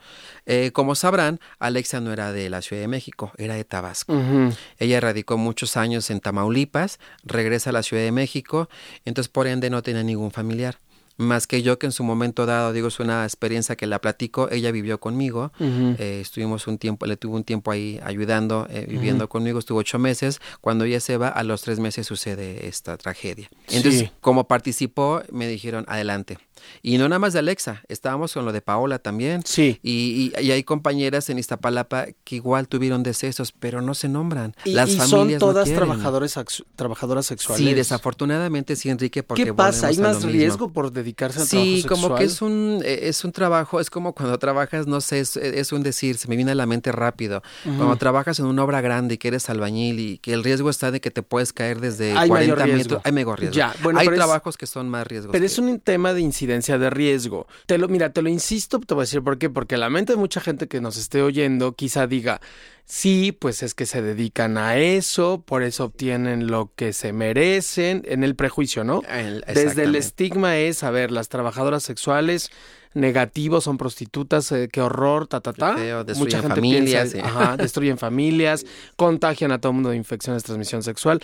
Eh, 0.47 0.71
como 0.73 0.95
sabrán, 0.95 1.41
Alexa 1.59 2.01
no 2.01 2.13
era 2.13 2.33
de 2.33 2.51
la 2.51 2.63
Ciudad 2.63 2.83
de 2.83 2.89
México, 2.89 3.33
era 3.37 3.55
de 3.55 3.65
Tabasco. 3.65 4.15
Ella 4.79 5.01
radicó 5.01 5.37
muchos 5.37 5.77
años 5.77 6.11
en 6.11 6.21
Tamaulipas, 6.21 6.99
regresa 7.25 7.71
a 7.71 7.73
la 7.73 7.83
Ciudad 7.83 8.03
de 8.03 8.13
México, 8.13 8.69
entonces 9.05 9.29
por 9.29 9.47
ende 9.47 9.71
no 9.71 9.83
tenía 9.83 10.03
ningún 10.03 10.31
familiar 10.31 10.79
más 11.19 11.47
que 11.47 11.63
yo 11.63 11.79
que 11.79 11.87
en 11.87 11.93
su 11.93 12.05
momento 12.05 12.47
dado, 12.47 12.73
digo, 12.73 12.89
es 12.89 13.01
una 13.01 13.25
experiencia 13.25 13.77
que 13.77 13.87
la 13.87 14.01
platico, 14.01 14.49
ella 14.51 14.71
vivió 14.71 14.99
conmigo, 14.99 15.53
eh, 15.61 16.21
estuvimos 16.23 16.67
un 16.67 16.79
tiempo, 16.79 17.07
le 17.07 17.17
tuve 17.17 17.35
un 17.35 17.45
tiempo 17.45 17.71
ahí 17.73 18.01
ayudando, 18.03 18.67
eh, 18.71 18.87
viviendo 18.89 19.29
conmigo, 19.29 19.59
estuvo 19.59 19.81
ocho 19.81 19.99
meses, 19.99 20.41
cuando 20.61 20.85
ella 20.85 21.01
se 21.01 21.17
va, 21.17 21.29
a 21.29 21.43
los 21.43 21.63
tres 21.63 21.81
meses 21.81 22.07
sucede 22.07 22.69
esta 22.69 22.97
tragedia. 22.97 23.51
Entonces, 23.69 24.13
como 24.21 24.47
participó, 24.47 25.23
me 25.31 25.49
dijeron, 25.49 25.85
adelante. 25.89 26.39
Y 26.83 26.99
no 26.99 27.09
nada 27.09 27.19
más 27.19 27.33
de 27.33 27.41
Alexa, 27.41 27.83
estábamos 27.89 28.33
con 28.33 28.45
lo 28.45 28.53
de 28.53 28.61
Paola 28.61 28.99
también. 28.99 29.43
Sí. 29.45 29.79
Y, 29.83 30.33
y, 30.39 30.51
hay 30.51 30.63
compañeras 30.65 31.29
en 31.31 31.39
Iztapalapa 31.39 32.07
que 32.25 32.37
igual 32.37 32.69
tuvieron 32.69 33.03
decesos, 33.03 33.53
pero 33.53 33.83
no 33.83 33.95
se 33.95 34.09
nombran. 34.09 34.55
Y, 34.65 34.73
Las 34.73 34.97
familias 34.97 35.11
son 35.11 35.39
todas 35.39 35.69
trabajadores 35.71 36.39
trabajadoras 36.77 37.27
sexuales. 37.27 37.67
Sí, 37.67 37.75
desafortunadamente 37.75 38.77
sí, 38.77 38.91
Enrique, 38.91 39.23
porque 39.23 39.45
¿Qué 39.45 39.55
pasa? 39.55 39.89
¿Hay 39.89 39.99
más 39.99 40.23
riesgo 40.25 40.73
por 40.73 40.93
dedicarse 40.93 41.41
al 41.41 41.47
sí, 41.47 41.51
trabajo 41.51 41.77
sexual? 41.77 41.99
Sí, 41.99 42.03
como 42.03 42.15
que 42.17 42.25
es 42.25 42.43
un, 42.43 42.83
eh, 42.85 43.09
es 43.09 43.25
un 43.25 43.33
trabajo, 43.33 43.81
es 43.81 43.91
como 43.91 44.15
cuando 44.15 44.39
trabajas, 44.39 44.87
no 44.87 45.01
sé, 45.01 45.21
es, 45.21 45.73
un 45.73 45.83
decir, 45.83 46.19
se 46.19 46.29
me 46.29 46.37
viene 46.37 46.53
a 46.53 46.55
la 46.55 46.67
mente 46.67 46.93
rápido. 46.93 47.43
Cuando 47.65 47.97
trabajas 47.97 48.39
en 48.39 48.47
una 48.47 48.65
obra 48.65 48.81
grande 48.81 49.15
y 49.15 49.19
que 49.19 49.29
eres 49.29 49.49
albañil 49.51 50.01
y 50.01 50.19
que 50.19 50.33
el 50.33 50.45
riesgo 50.45 50.71
está 50.71 50.91
de 50.91 51.01
que 51.01 51.11
te 51.11 51.23
puedes 51.23 51.53
caer 51.53 51.81
desde 51.81 52.15
40 52.15 52.67
metros. 52.67 53.03
Hay 53.05 53.13
mejor 53.13 53.41
riesgo. 53.41 53.55
Ya, 53.55 53.75
bueno, 53.83 53.99
hay 53.99 54.09
trabajos 54.09 54.57
que 54.57 54.67
son 54.67 54.89
más 54.89 55.07
riesgos. 55.07 55.33
Pero 55.33 55.45
es 55.45 55.59
un 55.59 55.79
tema 55.81 56.13
de 56.13 56.21
incidencia 56.21 56.48
de 56.49 56.91
riesgo. 56.91 57.47
Te 57.67 57.79
lo, 57.79 57.89
mira, 57.89 58.13
te 58.13 58.23
lo 58.23 58.29
insisto, 58.29 58.81
te 58.81 58.95
voy 58.95 59.03
a 59.03 59.05
decir 59.05 59.23
por 59.23 59.39
qué, 59.39 59.51
porque 59.51 59.77
la 59.77 59.91
mente 59.91 60.15
de 60.15 60.19
mucha 60.19 60.41
gente 60.41 60.67
que 60.67 60.81
nos 60.81 60.97
esté 60.97 61.23
oyendo 61.23 61.73
quizá 61.73 62.07
diga, 62.07 62.41
sí, 62.85 63.33
pues 63.33 63.63
es 63.63 63.75
que 63.75 63.87
se 63.87 64.03
dedican 64.03 64.59
a 64.59 64.77
eso, 64.77 65.43
por 65.45 65.63
eso 65.63 65.85
obtienen 65.85 66.49
lo 66.49 66.73
que 66.75 66.93
se 66.93 67.13
merecen, 67.13 68.03
en 68.07 68.25
el 68.25 68.35
prejuicio, 68.35 68.83
¿no? 68.83 69.03
Desde 69.47 69.85
el 69.85 69.95
estigma 69.95 70.57
es, 70.57 70.83
a 70.83 70.91
ver, 70.91 71.11
las 71.11 71.29
trabajadoras 71.29 71.83
sexuales 71.83 72.51
negativos, 72.99 73.65
son 73.65 73.79
prostitutas, 73.79 74.51
eh, 74.53 74.69
qué 74.71 74.81
horror, 74.81 75.27
ta, 75.27 75.41
ta, 75.41 75.53
ta. 75.53 75.77
Mucha 76.17 76.41
gente 76.41 76.57
familias, 76.57 77.15
ajá, 77.15 77.57
destruyen 77.59 77.99
familias, 77.99 78.67
contagian 78.97 79.53
a 79.53 79.61
todo 79.61 79.71
el 79.71 79.75
mundo 79.75 79.91
de 79.91 79.97
infecciones 79.97 80.43
de 80.43 80.47
transmisión 80.47 80.83
sexual. 80.83 81.23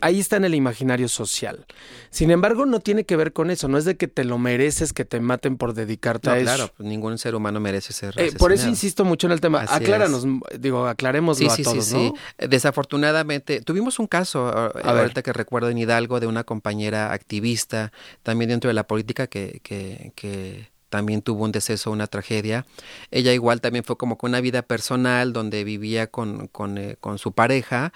ahí 0.00 0.20
está 0.20 0.36
en 0.36 0.44
el 0.44 0.54
imaginario 0.54 1.08
social. 1.08 1.66
Sin 2.10 2.30
embargo, 2.30 2.66
no 2.66 2.80
tiene 2.80 3.04
que 3.04 3.16
ver 3.16 3.32
con 3.32 3.50
eso, 3.50 3.68
no 3.68 3.78
es 3.78 3.84
de 3.84 3.96
que 3.96 4.08
te 4.08 4.24
lo 4.24 4.38
mereces 4.38 4.92
que 4.92 5.04
te 5.04 5.20
maten 5.20 5.56
por 5.56 5.74
dedicarte 5.74 6.30
a 6.30 6.38
eso. 6.38 6.44
Claro, 6.44 6.72
pues 6.76 6.88
ningún 6.88 7.18
ser 7.18 7.34
humano 7.34 7.60
merece 7.60 7.92
ser 7.92 8.14
eh, 8.16 8.32
Por 8.38 8.52
eso 8.52 8.68
insisto 8.68 9.04
mucho 9.04 9.26
en 9.26 9.32
el 9.32 9.40
tema. 9.40 9.62
Acláranos, 9.68 10.24
digo, 10.58 10.86
aclarémoslo 10.86 11.50
a 11.50 11.56
todos, 11.56 11.84
sí, 11.84 12.12
sí. 12.38 12.46
Desafortunadamente, 12.48 13.60
tuvimos 13.60 13.98
un 13.98 14.06
caso, 14.06 14.46
a 14.46 14.66
ahorita 14.68 15.22
que 15.22 15.32
recuerdo 15.32 15.70
en 15.70 15.78
Hidalgo, 15.78 16.20
de 16.20 16.26
una 16.26 16.44
compañera 16.44 17.12
activista, 17.12 17.92
también 18.22 18.50
dentro 18.50 18.68
de 18.68 18.74
la 18.74 18.86
política, 18.86 19.26
que, 19.26 19.60
que, 19.62 20.12
que 20.14 20.70
también 20.96 21.20
tuvo 21.20 21.44
un 21.44 21.52
deceso, 21.52 21.90
una 21.90 22.06
tragedia. 22.06 22.64
Ella 23.10 23.34
igual 23.34 23.60
también 23.60 23.84
fue 23.84 23.98
como 23.98 24.16
con 24.16 24.30
una 24.30 24.40
vida 24.40 24.62
personal 24.62 25.34
donde 25.34 25.62
vivía 25.62 26.06
con, 26.06 26.48
con, 26.48 26.78
eh, 26.78 26.96
con 26.98 27.18
su 27.18 27.32
pareja, 27.32 27.92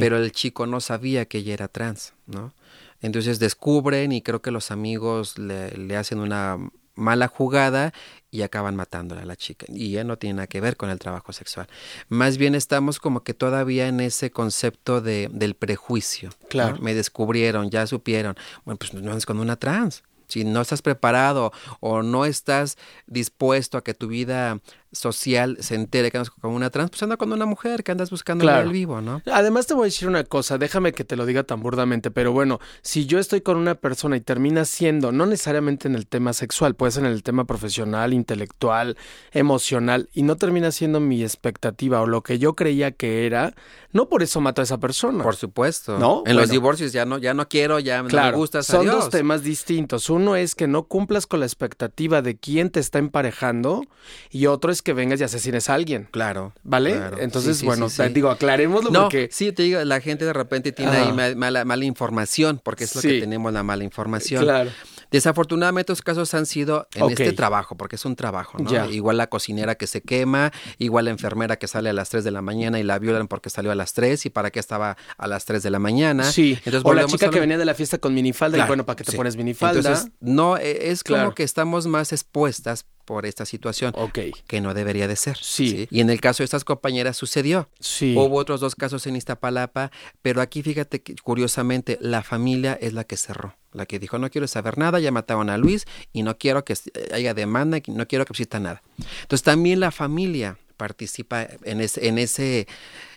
pero 0.00 0.16
el 0.16 0.32
chico 0.32 0.66
no 0.66 0.80
sabía 0.80 1.26
que 1.26 1.38
ella 1.38 1.52
era 1.52 1.68
trans, 1.68 2.14
¿no? 2.24 2.54
Entonces 3.02 3.38
descubren 3.38 4.12
y 4.12 4.22
creo 4.22 4.40
que 4.40 4.50
los 4.50 4.70
amigos 4.70 5.36
le, 5.38 5.76
le 5.76 5.94
hacen 5.94 6.20
una 6.20 6.56
mala 6.94 7.28
jugada 7.28 7.92
y 8.30 8.40
acaban 8.40 8.76
matándola 8.76 9.20
a 9.20 9.26
la 9.26 9.36
chica. 9.36 9.66
Y 9.68 9.90
ya 9.90 10.02
no 10.02 10.16
tiene 10.16 10.36
nada 10.36 10.46
que 10.46 10.62
ver 10.62 10.78
con 10.78 10.88
el 10.88 10.98
trabajo 10.98 11.34
sexual. 11.34 11.68
Más 12.08 12.38
bien 12.38 12.54
estamos 12.54 12.98
como 12.98 13.24
que 13.24 13.34
todavía 13.34 13.88
en 13.88 14.00
ese 14.00 14.30
concepto 14.30 15.02
de, 15.02 15.28
del 15.30 15.54
prejuicio. 15.54 16.30
Claro. 16.48 16.78
Me 16.80 16.94
descubrieron, 16.94 17.68
ya 17.68 17.86
supieron. 17.86 18.36
Bueno, 18.64 18.78
pues 18.78 18.94
no 18.94 19.14
es 19.14 19.26
con 19.26 19.38
una 19.38 19.56
trans. 19.56 20.02
Si 20.28 20.44
no 20.44 20.60
estás 20.60 20.82
preparado 20.82 21.52
o 21.80 22.02
no 22.02 22.24
estás 22.24 22.76
dispuesto 23.06 23.78
a 23.78 23.84
que 23.84 23.94
tu 23.94 24.08
vida 24.08 24.60
social 24.92 25.56
se 25.60 25.74
entere 25.74 26.10
que 26.10 26.16
andas 26.16 26.30
con 26.30 26.52
una 26.52 26.70
trans, 26.70 26.90
pues 26.90 27.02
anda 27.02 27.16
con 27.16 27.32
una 27.32 27.46
mujer 27.46 27.84
que 27.84 27.92
andas 27.92 28.10
buscando 28.10 28.48
en 28.48 28.56
el 28.56 28.70
vivo, 28.70 29.00
¿no? 29.00 29.22
Además 29.32 29.66
te 29.66 29.74
voy 29.74 29.82
a 29.82 29.84
decir 29.86 30.08
una 30.08 30.24
cosa, 30.24 30.58
déjame 30.58 30.92
que 30.92 31.04
te 31.04 31.16
lo 31.16 31.26
diga 31.26 31.42
tan 31.42 31.60
burdamente, 31.60 32.10
pero 32.10 32.32
bueno, 32.32 32.60
si 32.82 33.06
yo 33.06 33.18
estoy 33.18 33.40
con 33.40 33.56
una 33.56 33.74
persona 33.74 34.16
y 34.16 34.20
termina 34.20 34.64
siendo, 34.64 35.12
no 35.12 35.26
necesariamente 35.26 35.88
en 35.88 35.94
el 35.94 36.06
tema 36.06 36.32
sexual, 36.32 36.74
puede 36.74 36.92
ser 36.92 37.04
en 37.04 37.12
el 37.12 37.22
tema 37.22 37.44
profesional, 37.44 38.12
intelectual, 38.12 38.96
emocional, 39.32 40.08
y 40.12 40.22
no 40.22 40.36
termina 40.36 40.70
siendo 40.72 41.00
mi 41.00 41.22
expectativa 41.22 42.00
o 42.00 42.06
lo 42.06 42.22
que 42.22 42.38
yo 42.38 42.54
creía 42.54 42.92
que 42.92 43.26
era, 43.26 43.54
no 43.92 44.08
por 44.08 44.22
eso 44.22 44.40
mato 44.40 44.60
a 44.60 44.64
esa 44.64 44.78
persona. 44.78 45.22
Por 45.22 45.36
supuesto. 45.36 45.98
¿No? 45.98 46.22
En 46.26 46.36
los 46.36 46.50
divorcios 46.50 46.92
ya 46.92 47.04
no, 47.04 47.18
ya 47.18 47.34
no 47.34 47.48
quiero, 47.48 47.78
ya 47.78 48.02
no 48.02 48.08
me 48.08 48.32
gustas. 48.32 48.66
Son 48.66 48.86
dos 48.86 49.10
temas 49.10 49.42
distintos. 49.42 50.10
Uno 50.10 50.36
es 50.36 50.54
que 50.54 50.66
no 50.66 50.84
cumplas 50.84 51.26
con 51.26 51.40
la 51.40 51.46
expectativa 51.46 52.22
de 52.22 52.36
quién 52.36 52.70
te 52.70 52.80
está 52.80 52.98
emparejando, 52.98 53.82
y 54.30 54.46
otro 54.46 54.72
es 54.72 54.77
que 54.82 54.92
vengas 54.92 55.20
y 55.20 55.24
asesines 55.24 55.68
a 55.70 55.74
alguien. 55.74 56.08
Claro. 56.10 56.52
¿Vale? 56.62 57.00
Entonces, 57.18 57.62
bueno, 57.62 57.88
digo, 58.12 58.30
aclarémoslo 58.30 58.90
no, 58.90 59.02
porque. 59.02 59.28
Sí, 59.32 59.52
te 59.52 59.62
digo, 59.62 59.82
la 59.84 60.00
gente 60.00 60.24
de 60.24 60.32
repente 60.32 60.72
tiene 60.72 60.96
ahí 60.96 61.12
mala, 61.12 61.64
mala 61.64 61.84
información, 61.84 62.60
porque 62.62 62.84
es 62.84 62.94
lo 62.94 63.02
que 63.02 63.20
tenemos, 63.20 63.52
la 63.52 63.62
mala 63.62 63.84
información. 63.84 64.42
Claro. 64.42 64.70
Desafortunadamente 65.10 65.90
los 65.92 66.02
casos 66.02 66.34
han 66.34 66.44
sido 66.44 66.86
en 66.94 67.10
este 67.10 67.32
trabajo, 67.32 67.76
porque 67.76 67.96
es 67.96 68.04
un 68.04 68.14
trabajo, 68.14 68.58
¿no? 68.58 68.90
Igual 68.90 69.16
la 69.16 69.28
cocinera 69.28 69.74
que 69.74 69.86
se 69.86 70.02
quema, 70.02 70.52
igual 70.76 71.06
la 71.06 71.10
enfermera 71.10 71.56
que 71.56 71.66
sale 71.66 71.88
a 71.88 71.92
las 71.92 72.10
3 72.10 72.24
de 72.24 72.30
la 72.30 72.42
mañana 72.42 72.78
y 72.78 72.82
la 72.82 72.98
violan 72.98 73.26
porque 73.26 73.48
salió 73.48 73.72
a 73.72 73.74
las 73.74 73.94
3 73.94 74.26
y 74.26 74.30
para 74.30 74.50
qué 74.50 74.60
estaba 74.60 74.96
a 75.16 75.26
las 75.26 75.46
3 75.46 75.62
de 75.62 75.70
la 75.70 75.78
mañana. 75.78 76.24
Sí, 76.24 76.58
Entonces, 76.64 76.82
o 76.84 76.92
la 76.92 77.06
chica 77.06 77.30
que 77.30 77.40
venía 77.40 77.56
de 77.56 77.64
la 77.64 77.74
fiesta 77.74 77.98
con 77.98 78.12
minifalda 78.12 78.58
y 78.58 78.66
bueno, 78.66 78.84
¿para 78.84 78.96
qué 78.96 79.04
te 79.04 79.16
pones 79.16 79.36
minifalda? 79.36 79.78
Entonces, 79.78 80.10
no, 80.20 80.58
e, 80.58 80.90
es 80.90 81.02
como 81.02 81.34
que 81.34 81.42
estamos 81.42 81.86
más 81.86 82.12
expuestas 82.12 82.84
por 83.08 83.24
esta 83.24 83.46
situación. 83.46 83.94
Ok. 83.96 84.18
Que 84.46 84.60
no 84.60 84.74
debería 84.74 85.08
de 85.08 85.16
ser. 85.16 85.38
Sí. 85.40 85.88
Y 85.90 86.00
en 86.00 86.10
el 86.10 86.20
caso 86.20 86.42
de 86.42 86.44
estas 86.44 86.62
compañeras 86.62 87.16
sucedió. 87.16 87.70
Sí. 87.80 88.14
Hubo 88.14 88.36
otros 88.36 88.60
dos 88.60 88.74
casos 88.74 89.06
en 89.06 89.16
Iztapalapa, 89.16 89.90
pero 90.20 90.42
aquí 90.42 90.62
fíjate 90.62 91.00
que 91.00 91.14
curiosamente 91.16 91.96
la 92.02 92.22
familia 92.22 92.78
es 92.78 92.92
la 92.92 93.04
que 93.04 93.16
cerró. 93.16 93.56
La 93.72 93.86
que 93.86 93.98
dijo, 93.98 94.18
no 94.18 94.28
quiero 94.30 94.46
saber 94.46 94.76
nada, 94.76 95.00
ya 95.00 95.10
mataron 95.10 95.48
a 95.48 95.56
Luis 95.56 95.86
y 96.12 96.22
no 96.22 96.36
quiero 96.36 96.66
que 96.66 96.74
haya 97.14 97.32
demanda, 97.32 97.78
no 97.86 98.06
quiero 98.06 98.26
que 98.26 98.34
exista 98.34 98.60
nada. 98.60 98.82
Entonces 99.22 99.42
también 99.42 99.80
la 99.80 99.90
familia 99.90 100.58
participa 100.76 101.46
en 101.64 101.80
ese, 101.80 102.08
en 102.08 102.18
ese 102.18 102.68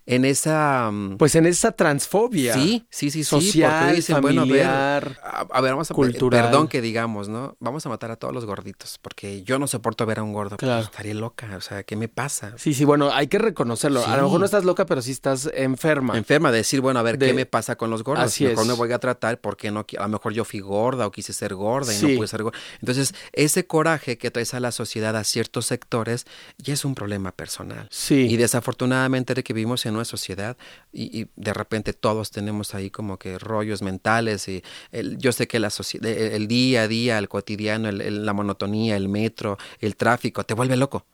en 0.05 0.25
esa... 0.25 0.89
Mm, 0.91 1.17
pues 1.17 1.35
en 1.35 1.45
esa 1.45 1.71
transfobia. 1.71 2.53
Sí, 2.53 2.85
sí, 2.89 3.11
sí, 3.11 3.23
social, 3.23 3.95
dicen, 3.95 4.21
familiar, 4.21 5.17
bueno, 5.21 5.47
a, 5.51 5.61
ver, 5.61 5.71
vamos 5.71 5.91
a... 5.91 5.93
Cultural. 5.93 6.45
Perdón 6.45 6.67
que 6.67 6.81
digamos, 6.81 7.29
¿no? 7.29 7.55
Vamos 7.59 7.85
a 7.85 7.89
matar 7.89 8.11
a 8.11 8.15
todos 8.15 8.33
los 8.33 8.45
gorditos, 8.45 8.97
porque 9.01 9.43
yo 9.43 9.59
no 9.59 9.67
soporto 9.67 10.05
ver 10.05 10.19
a 10.19 10.23
un 10.23 10.33
gordo. 10.33 10.57
Claro. 10.57 10.83
estaría 10.83 11.13
loca, 11.13 11.55
o 11.55 11.61
sea, 11.61 11.83
¿qué 11.83 11.95
me 11.95 12.07
pasa? 12.07 12.53
Sí, 12.57 12.73
sí, 12.73 12.85
bueno, 12.85 13.11
hay 13.11 13.27
que 13.27 13.37
reconocerlo. 13.37 14.05
A 14.05 14.17
lo 14.17 14.23
mejor 14.23 14.39
no 14.39 14.45
estás 14.45 14.65
loca, 14.65 14.85
pero 14.85 15.01
sí 15.01 15.11
estás 15.11 15.49
enferma. 15.53 16.17
Enferma, 16.17 16.51
de 16.51 16.57
decir, 16.57 16.81
bueno, 16.81 16.99
a 16.99 17.03
ver, 17.03 17.17
¿qué 17.17 17.33
me 17.33 17.45
pasa 17.45 17.75
con 17.75 17.89
los 17.89 18.03
gordos? 18.03 18.25
Así 18.25 18.45
mejor 18.45 18.63
es. 18.63 18.67
me 18.69 18.73
voy 18.73 18.91
a 18.91 18.99
tratar 18.99 19.39
porque 19.39 19.71
no, 19.71 19.85
a 19.97 20.03
lo 20.03 20.09
mejor 20.09 20.33
yo 20.33 20.45
fui 20.45 20.59
gorda 20.59 21.07
o 21.07 21.11
quise 21.11 21.33
ser 21.33 21.53
gorda 21.53 21.93
y 21.93 22.01
no 22.01 22.17
pude 22.17 22.27
ser 22.27 22.43
gorda. 22.43 22.57
Entonces, 22.79 23.13
ese 23.33 23.65
coraje 23.65 24.17
que 24.17 24.31
traes 24.31 24.53
a 24.53 24.59
la 24.59 24.71
sociedad, 24.71 25.15
a 25.15 25.23
ciertos 25.23 25.67
sectores, 25.67 26.25
ya 26.57 26.73
es 26.73 26.85
un 26.85 26.95
problema 26.95 27.31
personal. 27.31 27.87
Sí. 27.91 28.27
Y 28.29 28.37
desafortunadamente 28.37 29.33
de 29.33 29.43
que 29.43 29.53
vivimos 29.53 29.85
en 29.85 29.90
una 29.95 30.05
sociedad 30.05 30.57
y, 30.91 31.27
de 31.35 31.53
repente 31.53 31.93
todos 31.93 32.31
tenemos 32.31 32.73
ahí 32.75 32.89
como 32.89 33.17
que 33.17 33.37
rollos 33.39 33.81
mentales 33.81 34.47
y 34.47 34.63
el, 34.91 35.17
yo 35.17 35.31
sé 35.31 35.47
que 35.47 35.59
la 35.59 35.69
el 36.01 36.47
día 36.47 36.83
a 36.83 36.87
día, 36.87 37.17
el 37.17 37.29
cotidiano, 37.29 37.89
el, 37.89 38.25
la 38.25 38.33
monotonía, 38.33 38.95
el 38.95 39.09
metro, 39.09 39.57
el 39.79 39.95
tráfico, 39.95 40.43
te 40.43 40.53
vuelve 40.53 40.75
loco 40.75 41.05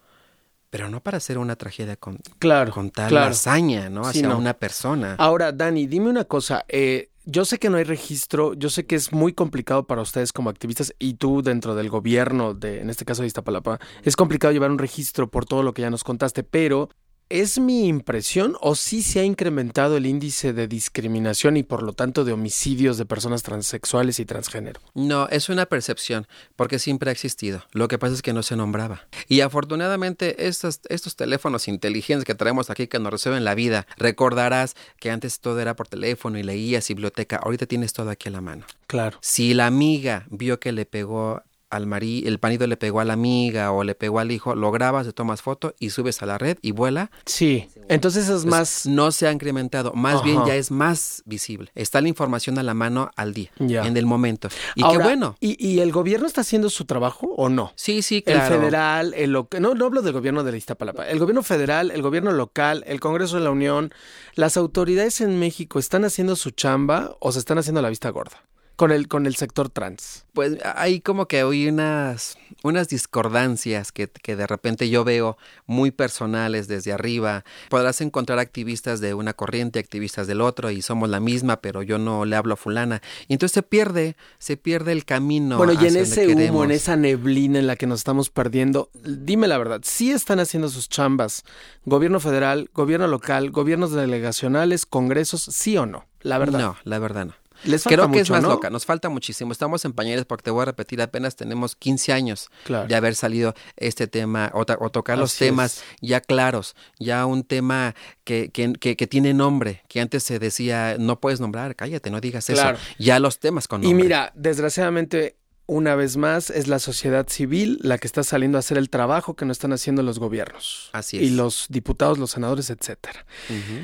pero 0.69 0.89
no 0.89 1.01
para 1.01 1.17
hacer 1.17 1.37
una 1.37 1.55
tragedia 1.55 1.95
con, 1.95 2.19
claro, 2.39 2.73
con 2.73 2.89
tal 2.91 3.15
hazaña, 3.17 3.89
¿no? 3.89 4.01
Hacia 4.01 4.35
una 4.35 4.53
persona. 4.53 5.15
Ahora, 5.17 5.53
Dani, 5.53 5.87
dime 5.87 6.09
una 6.09 6.25
cosa. 6.25 6.65
Eh, 6.67 7.09
yo 7.29 7.43
sé 7.43 7.59
que 7.59 7.69
no 7.69 7.77
hay 7.77 7.83
registro, 7.83 8.53
yo 8.53 8.69
sé 8.69 8.85
que 8.85 8.95
es 8.95 9.11
muy 9.11 9.33
complicado 9.33 9.85
para 9.85 10.01
ustedes 10.01 10.31
como 10.31 10.49
activistas 10.49 10.93
y 10.97 11.15
tú 11.15 11.41
dentro 11.41 11.75
del 11.75 11.89
gobierno, 11.89 12.53
de, 12.53 12.81
en 12.81 12.89
este 12.89 13.03
caso 13.03 13.21
de 13.21 13.27
Iztapalapa, 13.27 13.79
es 14.03 14.15
complicado 14.15 14.53
llevar 14.53 14.71
un 14.71 14.77
registro 14.77 15.29
por 15.29 15.45
todo 15.45 15.61
lo 15.61 15.73
que 15.73 15.81
ya 15.81 15.89
nos 15.89 16.05
contaste, 16.05 16.43
pero 16.43 16.89
¿Es 17.29 17.59
mi 17.59 17.89
impresión 17.89 18.55
o 18.61 18.73
sí 18.75 19.03
se 19.03 19.19
ha 19.19 19.25
incrementado 19.25 19.97
el 19.97 20.05
índice 20.05 20.53
de 20.53 20.69
discriminación 20.69 21.57
y 21.57 21.63
por 21.63 21.83
lo 21.83 21.91
tanto 21.91 22.23
de 22.23 22.31
homicidios 22.31 22.97
de 22.97 23.05
personas 23.05 23.43
transexuales 23.43 24.21
y 24.21 24.25
transgénero? 24.25 24.79
No, 24.93 25.27
es 25.27 25.49
una 25.49 25.65
percepción, 25.65 26.25
porque 26.55 26.79
siempre 26.79 27.09
ha 27.09 27.11
existido. 27.11 27.65
Lo 27.73 27.89
que 27.89 27.97
pasa 27.97 28.13
es 28.13 28.21
que 28.21 28.31
no 28.31 28.43
se 28.43 28.55
nombraba. 28.55 29.07
Y 29.27 29.41
afortunadamente 29.41 30.47
estos, 30.47 30.79
estos 30.87 31.17
teléfonos 31.17 31.67
inteligentes 31.67 32.23
que 32.23 32.33
traemos 32.33 32.69
aquí 32.69 32.87
que 32.87 32.97
nos 32.97 33.11
reciben 33.11 33.43
la 33.43 33.55
vida, 33.55 33.87
recordarás 33.97 34.77
que 34.97 35.11
antes 35.11 35.41
todo 35.41 35.59
era 35.59 35.75
por 35.75 35.89
teléfono 35.89 36.39
y 36.39 36.43
leías 36.43 36.87
biblioteca, 36.87 37.41
ahorita 37.43 37.65
tienes 37.65 37.91
todo 37.91 38.09
aquí 38.09 38.29
a 38.29 38.31
la 38.31 38.41
mano. 38.41 38.65
Claro. 38.87 39.17
Si 39.21 39.53
la 39.53 39.67
amiga 39.67 40.25
vio 40.29 40.61
que 40.61 40.71
le 40.71 40.85
pegó 40.85 41.43
al 41.69 41.85
marí, 41.85 42.23
el 42.25 42.39
panido 42.39 42.65
le 42.67 42.77
pegó 42.77 42.99
a 42.99 43.05
la 43.05 43.13
amiga 43.13 43.71
o 43.71 43.83
le 43.83 43.95
pegó 43.95 44.19
al 44.19 44.31
hijo, 44.31 44.55
lo 44.55 44.71
grabas, 44.71 45.05
le 45.05 45.13
tomas 45.13 45.41
foto 45.41 45.75
y 45.79 45.89
subes 45.89 46.21
a 46.21 46.25
la 46.25 46.37
red 46.37 46.57
y 46.61 46.71
vuela. 46.71 47.11
Sí, 47.25 47.67
entonces 47.89 48.29
es 48.29 48.45
más... 48.45 48.85
No 48.85 49.11
se 49.11 49.27
ha 49.27 49.31
incrementado, 49.31 49.93
más 49.93 50.23
bien 50.23 50.45
ya 50.45 50.55
es 50.55 50.71
más 50.71 51.23
visible. 51.25 51.71
Está 51.75 52.01
la 52.01 52.07
información 52.07 52.57
a 52.57 52.63
la 52.63 52.73
mano 52.73 53.11
al 53.15 53.33
día, 53.33 53.51
en 53.59 53.97
el 53.97 54.05
momento. 54.05 54.49
Y 54.75 54.83
qué 54.83 54.97
bueno. 54.97 55.35
¿y, 55.39 55.79
el 55.79 55.91
gobierno 55.91 56.25
está 56.27 56.41
haciendo 56.41 56.69
su 56.69 56.85
trabajo 56.85 57.27
o 57.35 57.49
no? 57.49 57.71
Sí, 57.75 58.01
sí, 58.01 58.21
claro. 58.21 58.55
El 58.55 58.59
federal, 58.59 59.13
el 59.15 59.31
local, 59.31 59.61
no, 59.61 59.73
no 59.73 59.85
hablo 59.85 60.01
del 60.01 60.13
gobierno 60.13 60.43
de 60.43 60.51
la 60.51 60.57
Iztapalapa, 60.57 61.07
el 61.07 61.19
gobierno 61.19 61.43
federal, 61.43 61.91
el 61.91 62.01
gobierno 62.01 62.31
local, 62.31 62.83
el 62.87 62.99
Congreso 62.99 63.37
de 63.37 63.43
la 63.43 63.51
Unión, 63.51 63.91
las 64.35 64.57
autoridades 64.57 65.21
en 65.21 65.39
México 65.39 65.79
están 65.79 66.05
haciendo 66.05 66.35
su 66.35 66.51
chamba 66.51 67.15
o 67.19 67.31
se 67.31 67.39
están 67.39 67.57
haciendo 67.57 67.81
la 67.81 67.89
vista 67.89 68.09
gorda 68.09 68.41
con 68.77 68.91
el, 68.91 69.07
con 69.07 69.25
el 69.25 69.35
sector 69.35 69.69
trans? 69.69 70.23
Pues 70.33 70.57
hay 70.63 71.01
como 71.01 71.27
que 71.27 71.41
hay 71.41 71.67
unas, 71.67 72.37
unas 72.63 72.87
discordancias 72.87 73.91
que, 73.91 74.07
que, 74.07 74.35
de 74.35 74.45
repente 74.45 74.87
yo 74.89 75.03
veo 75.03 75.35
muy 75.65 75.89
personales 75.89 76.67
desde 76.67 76.93
arriba. 76.93 77.43
Podrás 77.69 78.01
encontrar 78.01 78.37
activistas 78.37 79.01
de 79.01 79.15
una 79.15 79.33
corriente, 79.33 79.79
activistas 79.79 80.27
del 80.27 80.41
otro, 80.41 80.69
y 80.69 80.83
somos 80.83 81.09
la 81.09 81.19
misma, 81.19 81.57
pero 81.59 81.81
yo 81.81 81.97
no 81.97 82.23
le 82.23 82.35
hablo 82.35 82.53
a 82.53 82.57
fulana. 82.57 83.01
Y 83.27 83.33
entonces 83.33 83.55
se 83.55 83.63
pierde, 83.63 84.15
se 84.37 84.57
pierde 84.57 84.91
el 84.91 85.05
camino. 85.05 85.57
Bueno, 85.57 85.73
y 85.73 85.87
en 85.87 85.97
ese 85.97 86.27
humo, 86.27 86.63
en 86.63 86.71
esa 86.71 86.95
neblina 86.95 87.57
en 87.57 87.65
la 87.65 87.75
que 87.75 87.87
nos 87.87 88.01
estamos 88.01 88.29
perdiendo, 88.29 88.91
dime 89.03 89.47
la 89.47 89.57
verdad, 89.57 89.81
¿sí 89.83 90.11
están 90.11 90.39
haciendo 90.39 90.69
sus 90.69 90.87
chambas? 90.87 91.43
Gobierno 91.83 92.19
federal, 92.19 92.69
gobierno 92.75 93.07
local, 93.07 93.49
gobiernos 93.49 93.91
delegacionales, 93.91 94.85
congresos, 94.85 95.41
sí 95.41 95.77
o 95.77 95.87
no? 95.87 96.05
La 96.21 96.37
verdad. 96.37 96.59
No, 96.59 96.77
la 96.83 96.99
verdad 96.99 97.25
no. 97.25 97.46
Creo 97.63 98.11
que 98.11 98.19
es 98.19 98.29
más 98.29 98.41
¿no? 98.41 98.49
loca, 98.49 98.69
nos 98.69 98.85
falta 98.85 99.09
muchísimo. 99.09 99.51
Estamos 99.51 99.83
en 99.85 99.93
pañales 99.93 100.25
porque 100.25 100.43
te 100.43 100.51
voy 100.51 100.61
a 100.63 100.65
repetir, 100.65 101.01
apenas 101.01 101.35
tenemos 101.35 101.75
15 101.75 102.13
años 102.13 102.49
de 102.67 102.95
haber 102.95 103.15
salido 103.15 103.53
este 103.75 104.07
tema 104.07 104.51
o, 104.53 104.65
tocar 104.65 105.17
los 105.17 105.35
temas 105.35 105.83
ya 106.01 106.21
claros, 106.21 106.75
ya 106.99 107.25
un 107.25 107.43
tema 107.43 107.95
que, 108.23 108.49
que, 108.49 108.73
que, 108.73 109.07
tiene 109.07 109.33
nombre, 109.33 109.83
que 109.87 110.01
antes 110.01 110.23
se 110.23 110.39
decía 110.39 110.97
no 110.99 111.19
puedes 111.19 111.39
nombrar, 111.39 111.75
cállate, 111.75 112.09
no 112.09 112.21
digas 112.21 112.49
eso. 112.49 112.73
Ya 112.97 113.19
los 113.19 113.39
temas 113.39 113.67
con 113.67 113.81
nombre. 113.81 113.97
Y 113.97 114.01
mira, 114.01 114.31
desgraciadamente 114.35 115.37
una 115.67 115.95
vez 115.95 116.15
más, 116.15 116.49
es 116.49 116.67
la 116.67 116.79
sociedad 116.79 117.27
civil 117.27 117.77
la 117.81 117.97
que 117.97 118.07
está 118.07 118.23
saliendo 118.23 118.57
a 118.57 118.59
hacer 118.59 118.77
el 118.77 118.89
trabajo 118.89 119.35
que 119.35 119.45
no 119.45 119.51
están 119.51 119.73
haciendo 119.73 120.01
los 120.01 120.17
gobiernos. 120.17 120.89
Así 120.93 121.17
es. 121.17 121.23
Y 121.23 121.29
los 121.31 121.67
diputados, 121.69 122.17
los 122.17 122.31
senadores, 122.31 122.69
etcétera. 122.69 123.25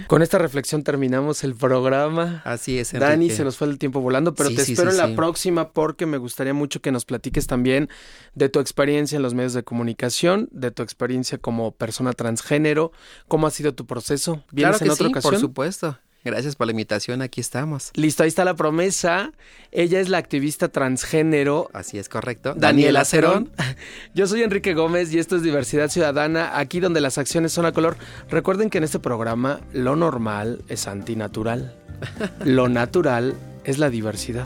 Con 0.07 0.21
esta 0.21 0.37
reflexión 0.37 0.83
terminamos 0.83 1.43
el 1.43 1.53
programa. 1.53 2.41
Así 2.45 2.79
es, 2.79 2.93
Enrique. 2.93 3.09
Dani, 3.09 3.29
se 3.29 3.43
nos 3.43 3.57
fue 3.57 3.67
el 3.67 3.77
tiempo 3.77 3.99
volando, 3.99 4.33
pero 4.33 4.49
te 4.49 4.61
espero 4.61 4.91
en 4.91 4.97
la 4.97 5.13
próxima 5.13 5.71
porque 5.71 6.05
me 6.05 6.17
gustaría 6.17 6.53
mucho 6.53 6.81
que 6.81 6.91
nos 6.91 7.03
platiques 7.03 7.47
también 7.47 7.89
de 8.33 8.47
tu 8.47 8.61
experiencia 8.61 9.17
en 9.17 9.21
los 9.21 9.33
medios 9.33 9.53
de 9.53 9.63
comunicación, 9.63 10.47
de 10.51 10.71
tu 10.71 10.83
experiencia 10.83 11.37
como 11.37 11.73
persona 11.73 12.13
transgénero, 12.13 12.93
cómo 13.27 13.45
ha 13.45 13.51
sido 13.51 13.73
tu 13.73 13.85
proceso. 13.85 14.43
¿Vienes 14.51 14.81
en 14.81 14.89
otra 14.89 15.09
ocasión? 15.09 15.33
Por 15.33 15.39
supuesto. 15.39 15.97
Gracias 16.23 16.55
por 16.55 16.67
la 16.67 16.71
invitación, 16.71 17.21
aquí 17.21 17.41
estamos. 17.41 17.91
Listo, 17.95 18.23
ahí 18.23 18.29
está 18.29 18.45
la 18.45 18.55
promesa. 18.55 19.33
Ella 19.71 19.99
es 19.99 20.07
la 20.07 20.19
activista 20.19 20.69
transgénero. 20.69 21.69
Así 21.73 21.97
es 21.97 22.07
correcto. 22.07 22.53
Daniela 22.55 23.03
Cerón. 23.03 23.51
Yo 24.13 24.25
soy 24.27 24.43
Enrique 24.43 24.73
Gómez 24.73 25.13
y 25.13 25.19
esto 25.19 25.35
es 25.35 25.43
Diversidad 25.43 25.89
Ciudadana, 25.89 26.57
aquí 26.57 26.79
donde 26.79 27.01
las 27.01 27.17
acciones 27.17 27.51
son 27.51 27.65
a 27.65 27.73
color. 27.73 27.97
Recuerden 28.29 28.69
que 28.69 28.77
en 28.77 28.85
este 28.85 28.99
programa 28.99 29.59
lo 29.73 29.95
normal 29.95 30.63
es 30.69 30.87
antinatural. 30.87 31.75
Lo 32.43 32.67
natural 32.67 33.35
es 33.63 33.77
la 33.77 33.89
diversidad. 33.89 34.45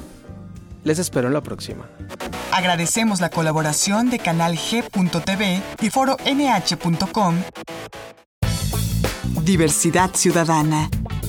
Les 0.83 0.99
espero 0.99 1.27
en 1.27 1.33
la 1.33 1.41
próxima. 1.41 1.89
Agradecemos 2.51 3.19
la 3.19 3.29
colaboración 3.29 4.11
de 4.11 4.19
Canal 4.19 4.57
G.tv 4.57 5.61
y 5.81 5.89
Foro 5.89 6.17
NH.com. 6.25 7.35
Diversidad 9.43 10.11
Ciudadana 10.13 10.89